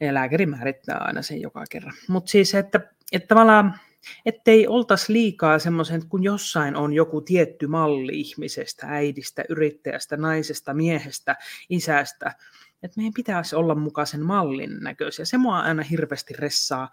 Ja 0.00 0.14
lääkäri 0.14 0.46
määrittää 0.46 0.98
aina 0.98 1.22
sen 1.22 1.40
joka 1.40 1.64
kerran. 1.70 1.94
Mutta 2.08 2.30
siis, 2.30 2.54
että, 2.54 2.80
että 3.12 3.28
tavallaan, 3.28 3.80
ettei 4.26 4.66
oltaisi 4.66 5.12
liikaa 5.12 5.58
semmoisen, 5.58 6.08
kun 6.08 6.24
jossain 6.24 6.76
on 6.76 6.92
joku 6.92 7.20
tietty 7.20 7.66
malli 7.66 8.20
ihmisestä, 8.20 8.86
äidistä, 8.86 9.44
yrittäjästä, 9.48 10.16
naisesta, 10.16 10.74
miehestä, 10.74 11.36
isästä, 11.70 12.34
että 12.82 12.96
meidän 12.96 13.14
pitäisi 13.14 13.56
olla 13.56 13.74
mukaan 13.74 14.06
sen 14.06 14.22
mallin 14.22 14.80
näköisiä. 14.80 15.24
Se 15.24 15.38
mua 15.38 15.60
aina 15.60 15.82
hirveästi 15.82 16.34
ressaa, 16.38 16.90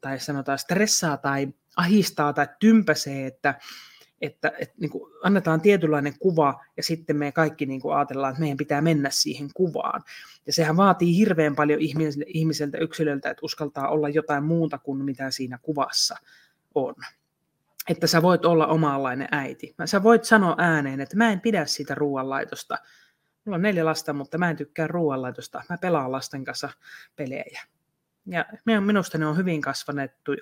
tai 0.00 0.20
sanotaan 0.20 0.58
stressaa 0.58 1.16
tai 1.16 1.48
ahistaa 1.76 2.32
tai 2.32 2.46
tympäsee, 2.60 3.26
että, 3.26 3.54
että, 4.20 4.52
että 4.58 4.74
niin 4.80 4.90
kuin 4.90 5.12
annetaan 5.22 5.60
tietynlainen 5.60 6.18
kuva 6.18 6.64
ja 6.76 6.82
sitten 6.82 7.16
me 7.16 7.32
kaikki 7.32 7.66
niin 7.66 7.80
kuin 7.80 7.96
ajatellaan, 7.96 8.30
että 8.30 8.40
meidän 8.40 8.56
pitää 8.56 8.80
mennä 8.80 9.10
siihen 9.10 9.50
kuvaan. 9.54 10.02
Ja 10.46 10.52
sehän 10.52 10.76
vaatii 10.76 11.16
hirveän 11.16 11.56
paljon 11.56 11.80
ihmiseltä, 11.80 12.24
ihmiseltä 12.26 12.78
yksilöltä, 12.78 13.30
että 13.30 13.44
uskaltaa 13.44 13.88
olla 13.88 14.08
jotain 14.08 14.44
muuta 14.44 14.78
kuin 14.78 15.04
mitä 15.04 15.30
siinä 15.30 15.58
kuvassa 15.62 16.16
on. 16.74 16.94
Että 17.88 18.06
sä 18.06 18.22
voit 18.22 18.44
olla 18.44 18.66
omanlainen 18.66 19.28
äiti. 19.30 19.74
Sä 19.84 20.02
voit 20.02 20.24
sanoa 20.24 20.54
ääneen, 20.58 21.00
että 21.00 21.16
mä 21.16 21.32
en 21.32 21.40
pidä 21.40 21.66
siitä 21.66 21.94
ruoanlaitosta. 21.94 22.78
Mulla 23.44 23.56
on 23.56 23.62
neljä 23.62 23.84
lasta, 23.84 24.12
mutta 24.12 24.38
mä 24.38 24.50
en 24.50 24.56
tykkää 24.56 24.86
ruoanlaitosta. 24.86 25.62
Mä 25.70 25.78
pelaan 25.78 26.12
lasten 26.12 26.44
kanssa 26.44 26.68
pelejä. 27.16 27.62
Ja 28.26 28.46
minusta 28.80 29.18
ne 29.18 29.26
on 29.26 29.36
hyvin 29.36 29.62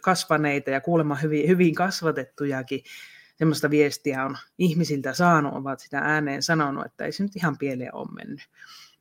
kasvaneita 0.03 0.71
ja 0.71 0.81
kuulemma 0.81 1.14
hyvin, 1.14 1.49
hyvin 1.49 1.75
kasvatettujakin 1.75 2.81
semmoista 3.38 3.70
viestiä 3.70 4.24
on 4.24 4.37
ihmisiltä 4.59 5.12
saanut, 5.12 5.55
ovat 5.55 5.81
sitä 5.81 5.98
ääneen 5.98 6.42
sanonut, 6.42 6.87
että 6.87 7.05
ei 7.05 7.12
se 7.12 7.22
nyt 7.22 7.37
ihan 7.37 7.59
pieleen 7.59 7.94
ole 7.94 8.09
mennyt. 8.14 8.48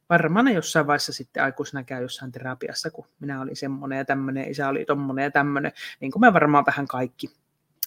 Varmaan 0.10 0.54
jossain 0.54 0.88
vaiheessa 0.88 1.14
sitten 1.14 1.44
aikuisena 1.44 1.84
käy 1.84 2.02
jossain 2.02 2.32
terapiassa, 2.32 2.92
kun 2.92 3.08
minä 3.20 3.42
olin 3.42 3.56
semmoinen 3.56 3.98
ja 3.98 4.06
tämmöinen, 4.06 4.52
isä 4.52 4.68
oli 4.68 4.86
tommonen 4.86 5.24
ja 5.24 5.32
tämmöinen, 5.32 5.72
niin 6.00 6.12
kuin 6.12 6.22
me 6.22 6.34
varmaan 6.34 6.66
vähän 6.66 6.88
kaikki. 6.88 7.28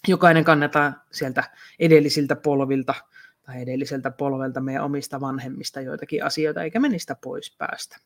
Jokainen 0.08 0.44
kannetaan 0.44 1.00
sieltä 1.12 1.44
edellisiltä 1.78 2.36
polvilta 2.36 2.94
tai 3.46 3.62
edelliseltä 3.62 4.10
polvelta 4.10 4.60
meidän 4.60 4.84
omista 4.84 5.20
vanhemmista 5.20 5.80
joitakin 5.80 6.24
asioita, 6.24 6.62
eikä 6.62 6.80
me 6.80 6.88
niistä 6.88 7.14
pois 7.14 7.56
päästä. 7.58 7.96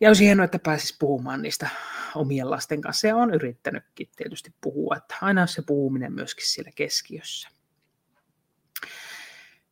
Ja 0.00 0.08
olisi 0.08 0.24
hienoa, 0.24 0.44
että 0.44 0.58
pääsisi 0.58 0.96
puhumaan 0.98 1.42
niistä 1.42 1.68
omien 2.14 2.50
lasten 2.50 2.80
kanssa. 2.80 3.06
Ja 3.06 3.16
on 3.16 3.34
yrittänytkin 3.34 4.08
tietysti 4.16 4.54
puhua, 4.60 4.96
että 4.96 5.14
aina 5.20 5.46
se 5.46 5.62
puhuminen 5.62 6.12
myöskin 6.12 6.46
siellä 6.46 6.70
keskiössä. 6.74 7.48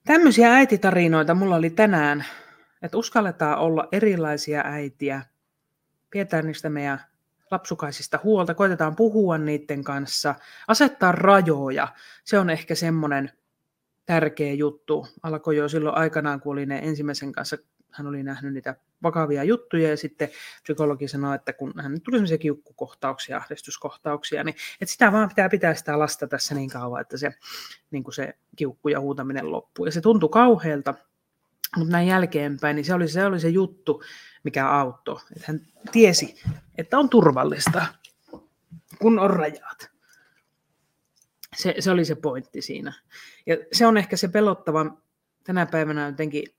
Tämmöisiä 0.05 0.55
äititarinoita 0.55 1.35
mulla 1.35 1.57
oli 1.57 1.71
tänään, 1.71 2.25
että 2.83 2.99
uskalletaan 2.99 3.59
olla 3.59 3.89
erilaisia 3.93 4.63
äitiä, 4.65 5.23
pidetään 6.11 6.47
niistä 6.47 6.71
meidän 6.71 7.01
lapsukaisista 7.51 8.21
huolta, 8.25 8.55
koitetaan 8.55 8.97
puhua 8.97 9.39
niiden 9.39 9.85
kanssa, 9.85 10.35
asettaa 10.69 11.13
rajoja. 11.13 11.89
Se 12.25 12.39
on 12.39 12.51
ehkä 12.51 12.75
semmoinen 12.75 13.33
tärkeä 14.07 14.53
juttu. 14.53 15.09
Alkoi 15.23 15.57
jo 15.57 15.69
silloin 15.69 15.97
aikanaan, 15.97 16.41
kun 16.41 16.53
oli 16.53 16.67
ne 16.67 16.79
ensimmäisen 16.79 17.33
kanssa 17.33 17.57
hän 17.91 18.07
oli 18.07 18.23
nähnyt 18.23 18.53
niitä 18.53 18.77
vakavia 19.03 19.45
juttuja 19.45 19.89
ja 19.89 19.97
sitten 19.97 20.29
psykologi 20.63 21.09
sanoi, 21.09 21.35
että 21.35 21.53
kun 21.53 21.73
hän 21.83 22.01
tuli 22.01 22.17
sellaisia 22.17 22.39
kiukkukohtauksia, 22.39 23.37
ahdistuskohtauksia, 23.37 24.45
niin 24.45 24.57
että 24.81 24.93
sitä 24.93 25.13
vaan 25.13 25.29
pitää 25.29 25.49
pitää 25.49 25.75
sitä 25.75 25.99
lasta 25.99 26.27
tässä 26.27 26.55
niin 26.55 26.71
kauan, 26.71 27.01
että 27.01 27.17
se, 27.17 27.35
niin 27.91 28.05
kuin 28.05 28.15
se 28.15 28.35
kiukku 28.57 28.89
ja 28.89 29.01
huutaminen 29.01 29.53
loppuu. 29.53 29.87
Ja 29.87 29.93
se 29.93 30.01
tuntui 30.01 30.29
kauhealta, 30.29 30.95
mutta 31.77 31.93
näin 31.93 32.09
jälkeenpäin, 32.09 32.77
niin 32.77 32.85
se 32.85 32.95
oli, 32.95 33.09
se 33.09 33.25
oli 33.25 33.41
se 33.41 33.49
juttu, 33.49 34.03
mikä 34.43 34.71
auttoi. 34.71 35.21
Että 35.37 35.45
hän 35.47 35.61
tiesi, 35.93 36.43
että 36.79 36.99
on 36.99 37.09
turvallista, 37.09 37.87
kun 38.99 39.19
on 39.19 39.31
rajat. 39.31 39.91
Se, 41.57 41.75
se 41.79 41.91
oli 41.91 42.05
se 42.05 42.15
pointti 42.15 42.63
siinä. 42.63 42.93
Ja 43.47 43.57
se 43.73 43.87
on 43.87 43.97
ehkä 43.97 44.17
se 44.17 44.29
pelottava 44.29 44.97
tänä 45.45 45.67
päivänä 45.67 46.07
jotenkin 46.07 46.56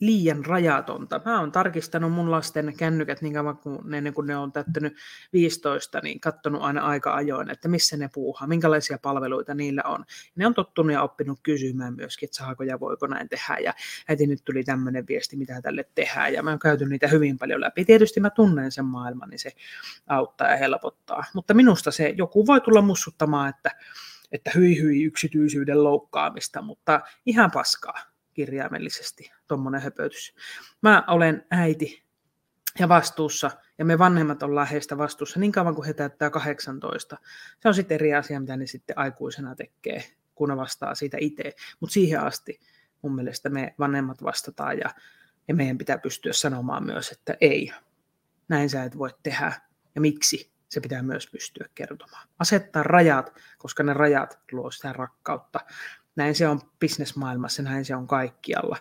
liian 0.00 0.44
rajatonta. 0.44 1.20
Mä 1.24 1.40
oon 1.40 1.52
tarkistanut 1.52 2.12
mun 2.12 2.30
lasten 2.30 2.74
kännykät 2.76 3.22
niin 3.22 3.34
kauan 3.34 3.58
kuin 3.58 3.94
ennen 3.94 4.14
kuin 4.14 4.26
ne 4.26 4.36
on 4.36 4.52
täyttänyt 4.52 4.96
15, 5.32 6.00
niin 6.02 6.20
katsonut 6.20 6.62
aina 6.62 6.80
aika 6.80 7.14
ajoin, 7.14 7.50
että 7.50 7.68
missä 7.68 7.96
ne 7.96 8.10
puuhaa, 8.14 8.48
minkälaisia 8.48 8.98
palveluita 9.02 9.54
niillä 9.54 9.82
on. 9.84 10.04
Ne 10.36 10.46
on 10.46 10.54
tottunut 10.54 10.92
ja 10.92 11.02
oppinut 11.02 11.38
kysymään 11.42 11.94
myöskin, 11.94 12.26
että 12.26 12.36
saako 12.36 12.62
ja 12.62 12.80
voiko 12.80 13.06
näin 13.06 13.28
tehdä. 13.28 13.58
Ja 13.58 13.74
äiti 14.08 14.26
nyt 14.26 14.44
tuli 14.44 14.64
tämmöinen 14.64 15.06
viesti, 15.08 15.36
mitä 15.36 15.62
tälle 15.62 15.84
tehdään. 15.94 16.32
Ja 16.32 16.42
mä 16.42 16.50
oon 16.50 16.58
käyty 16.58 16.86
niitä 16.86 17.08
hyvin 17.08 17.38
paljon 17.38 17.60
läpi. 17.60 17.84
Tietysti 17.84 18.20
mä 18.20 18.30
tunnen 18.30 18.72
sen 18.72 18.84
maailman, 18.84 19.28
niin 19.30 19.38
se 19.38 19.52
auttaa 20.06 20.50
ja 20.50 20.56
helpottaa. 20.56 21.24
Mutta 21.34 21.54
minusta 21.54 21.90
se 21.90 22.14
joku 22.16 22.46
voi 22.46 22.60
tulla 22.60 22.82
mussuttamaan, 22.82 23.48
että 23.48 23.70
että 24.32 24.50
hyi 24.54 24.82
hyi 24.82 25.04
yksityisyyden 25.04 25.84
loukkaamista, 25.84 26.62
mutta 26.62 27.00
ihan 27.26 27.50
paskaa 27.50 28.13
kirjaimellisesti, 28.34 29.32
tuommoinen 29.48 29.80
höpötys. 29.80 30.34
Mä 30.82 31.04
olen 31.08 31.46
äiti 31.50 32.04
ja 32.78 32.88
vastuussa, 32.88 33.50
ja 33.78 33.84
me 33.84 33.98
vanhemmat 33.98 34.42
ollaan 34.42 34.66
heistä 34.66 34.98
vastuussa 34.98 35.40
niin 35.40 35.52
kauan 35.52 35.74
kuin 35.74 35.86
he 35.86 35.94
täyttää 35.94 36.30
18. 36.30 37.16
Se 37.60 37.68
on 37.68 37.74
sitten 37.74 37.94
eri 37.94 38.14
asia, 38.14 38.40
mitä 38.40 38.56
ne 38.56 38.66
sitten 38.66 38.98
aikuisena 38.98 39.54
tekee, 39.54 40.04
kun 40.34 40.48
ne 40.48 40.56
vastaa 40.56 40.94
siitä 40.94 41.16
itse. 41.20 41.52
Mutta 41.80 41.92
siihen 41.92 42.20
asti 42.20 42.60
mun 43.02 43.14
mielestä 43.14 43.48
me 43.48 43.74
vanhemmat 43.78 44.22
vastataan, 44.22 44.78
ja, 44.78 44.94
ja 45.48 45.54
meidän 45.54 45.78
pitää 45.78 45.98
pystyä 45.98 46.32
sanomaan 46.32 46.86
myös, 46.86 47.10
että 47.10 47.36
ei, 47.40 47.72
näin 48.48 48.70
sä 48.70 48.84
et 48.84 48.98
voi 48.98 49.10
tehdä, 49.22 49.52
ja 49.94 50.00
miksi, 50.00 50.52
se 50.68 50.80
pitää 50.80 51.02
myös 51.02 51.26
pystyä 51.30 51.68
kertomaan. 51.74 52.28
Asettaa 52.38 52.82
rajat, 52.82 53.34
koska 53.58 53.82
ne 53.82 53.94
rajat 53.94 54.38
luo 54.52 54.70
sitä 54.70 54.92
rakkautta 54.92 55.60
näin 56.16 56.34
se 56.34 56.48
on 56.48 56.60
bisnesmaailmassa, 56.80 57.62
näin 57.62 57.84
se 57.84 57.96
on 57.96 58.06
kaikkialla, 58.06 58.76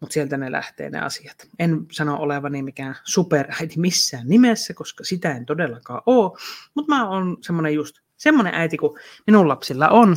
mutta 0.00 0.14
sieltä 0.14 0.36
ne 0.36 0.52
lähtee 0.52 0.90
ne 0.90 1.00
asiat. 1.00 1.48
En 1.58 1.86
sano 1.92 2.16
olevani 2.16 2.62
mikään 2.62 2.96
superäiti 3.04 3.80
missään 3.80 4.28
nimessä, 4.28 4.74
koska 4.74 5.04
sitä 5.04 5.32
en 5.32 5.46
todellakaan 5.46 6.02
ole, 6.06 6.38
mutta 6.74 6.94
mä 6.94 7.08
oon 7.08 7.36
semmoinen 7.40 7.74
just 7.74 7.96
semmoinen 8.16 8.54
äiti 8.54 8.76
kuin 8.76 8.98
minun 9.26 9.48
lapsilla 9.48 9.88
on, 9.88 10.16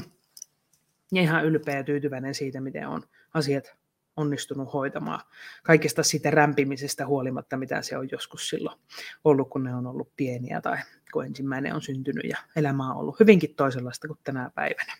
ja 1.11 1.21
ihan 1.21 1.45
ylpeä 1.45 1.77
ja 1.77 1.83
tyytyväinen 1.83 2.35
siitä, 2.35 2.61
miten 2.61 2.87
on 2.87 3.03
asiat 3.33 3.75
onnistunut 4.17 4.73
hoitamaan. 4.73 5.21
Kaikesta 5.63 6.03
siitä 6.03 6.31
rämpimisestä 6.31 7.07
huolimatta, 7.07 7.57
mitä 7.57 7.81
se 7.81 7.97
on 7.97 8.07
joskus 8.11 8.49
silloin 8.49 8.79
ollut, 9.23 9.49
kun 9.49 9.63
ne 9.63 9.75
on 9.75 9.87
ollut 9.87 10.15
pieniä 10.15 10.61
tai 10.61 10.77
kun 11.13 11.25
ensimmäinen 11.25 11.75
on 11.75 11.81
syntynyt 11.81 12.23
ja 12.29 12.37
elämä 12.55 12.91
on 12.91 12.97
ollut 12.97 13.19
hyvinkin 13.19 13.55
toisenlaista 13.55 14.07
kuin 14.07 14.19
tänä 14.23 14.51
päivänä. 14.55 14.93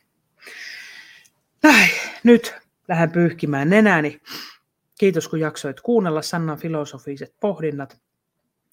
Ai, 1.66 1.88
nyt 2.24 2.56
lähden 2.88 3.12
pyyhkimään 3.12 3.70
nenäni. 3.70 4.22
Kiitos 5.00 5.28
kun 5.28 5.40
jaksoit 5.40 5.82
kuunnella 5.82 6.22
Sannan 6.22 6.58
filosofiset 6.58 7.36
pohdinnat. 7.40 8.02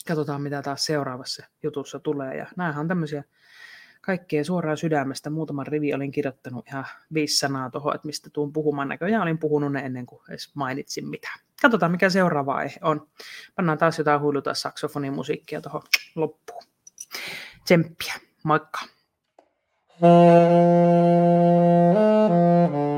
Katsotaan 0.09 0.43
mitä 0.43 0.63
taas 0.63 0.85
seuraavassa 0.85 1.47
jutussa 1.63 1.99
tulee. 1.99 2.37
Ja 2.37 2.47
nämähän 2.57 2.81
on 2.81 2.89
tämmöisiä 2.89 3.25
kaikkea 4.01 4.45
suoraan 4.45 4.77
sydämestä. 4.77 5.31
Muutaman 5.31 5.67
rivi 5.67 5.95
olin 5.95 6.13
kirjoittanut 6.13 6.69
ihan 6.69 6.87
viisi 7.15 7.39
sanaa 7.39 7.71
tuohon, 7.71 7.95
että 7.95 8.07
mistä 8.07 8.31
tuun 8.33 8.53
puhumaan. 8.53 8.89
Näköjään 8.89 9.23
olin 9.23 9.39
puhunut 9.39 9.73
ne 9.73 9.81
ennen 9.81 10.07
kuin 10.07 10.23
edes 10.29 10.55
mainitsin 10.55 11.09
mitään. 11.09 11.41
Katsotaan 11.63 11.93
mikä 11.93 12.11
seuraava 12.11 12.55
aihe 12.55 12.77
on. 12.83 13.09
Pannaan 13.57 13.79
taas 13.79 13.99
jotain 13.99 14.21
huiluta 14.21 14.55
saksofonimusiikkia 14.55 15.61
tuohon 15.61 15.83
loppuun. 16.15 16.63
Tsemppiä. 17.65 18.15
Moikka. 18.45 18.81
Mm-hmm. 20.03 20.11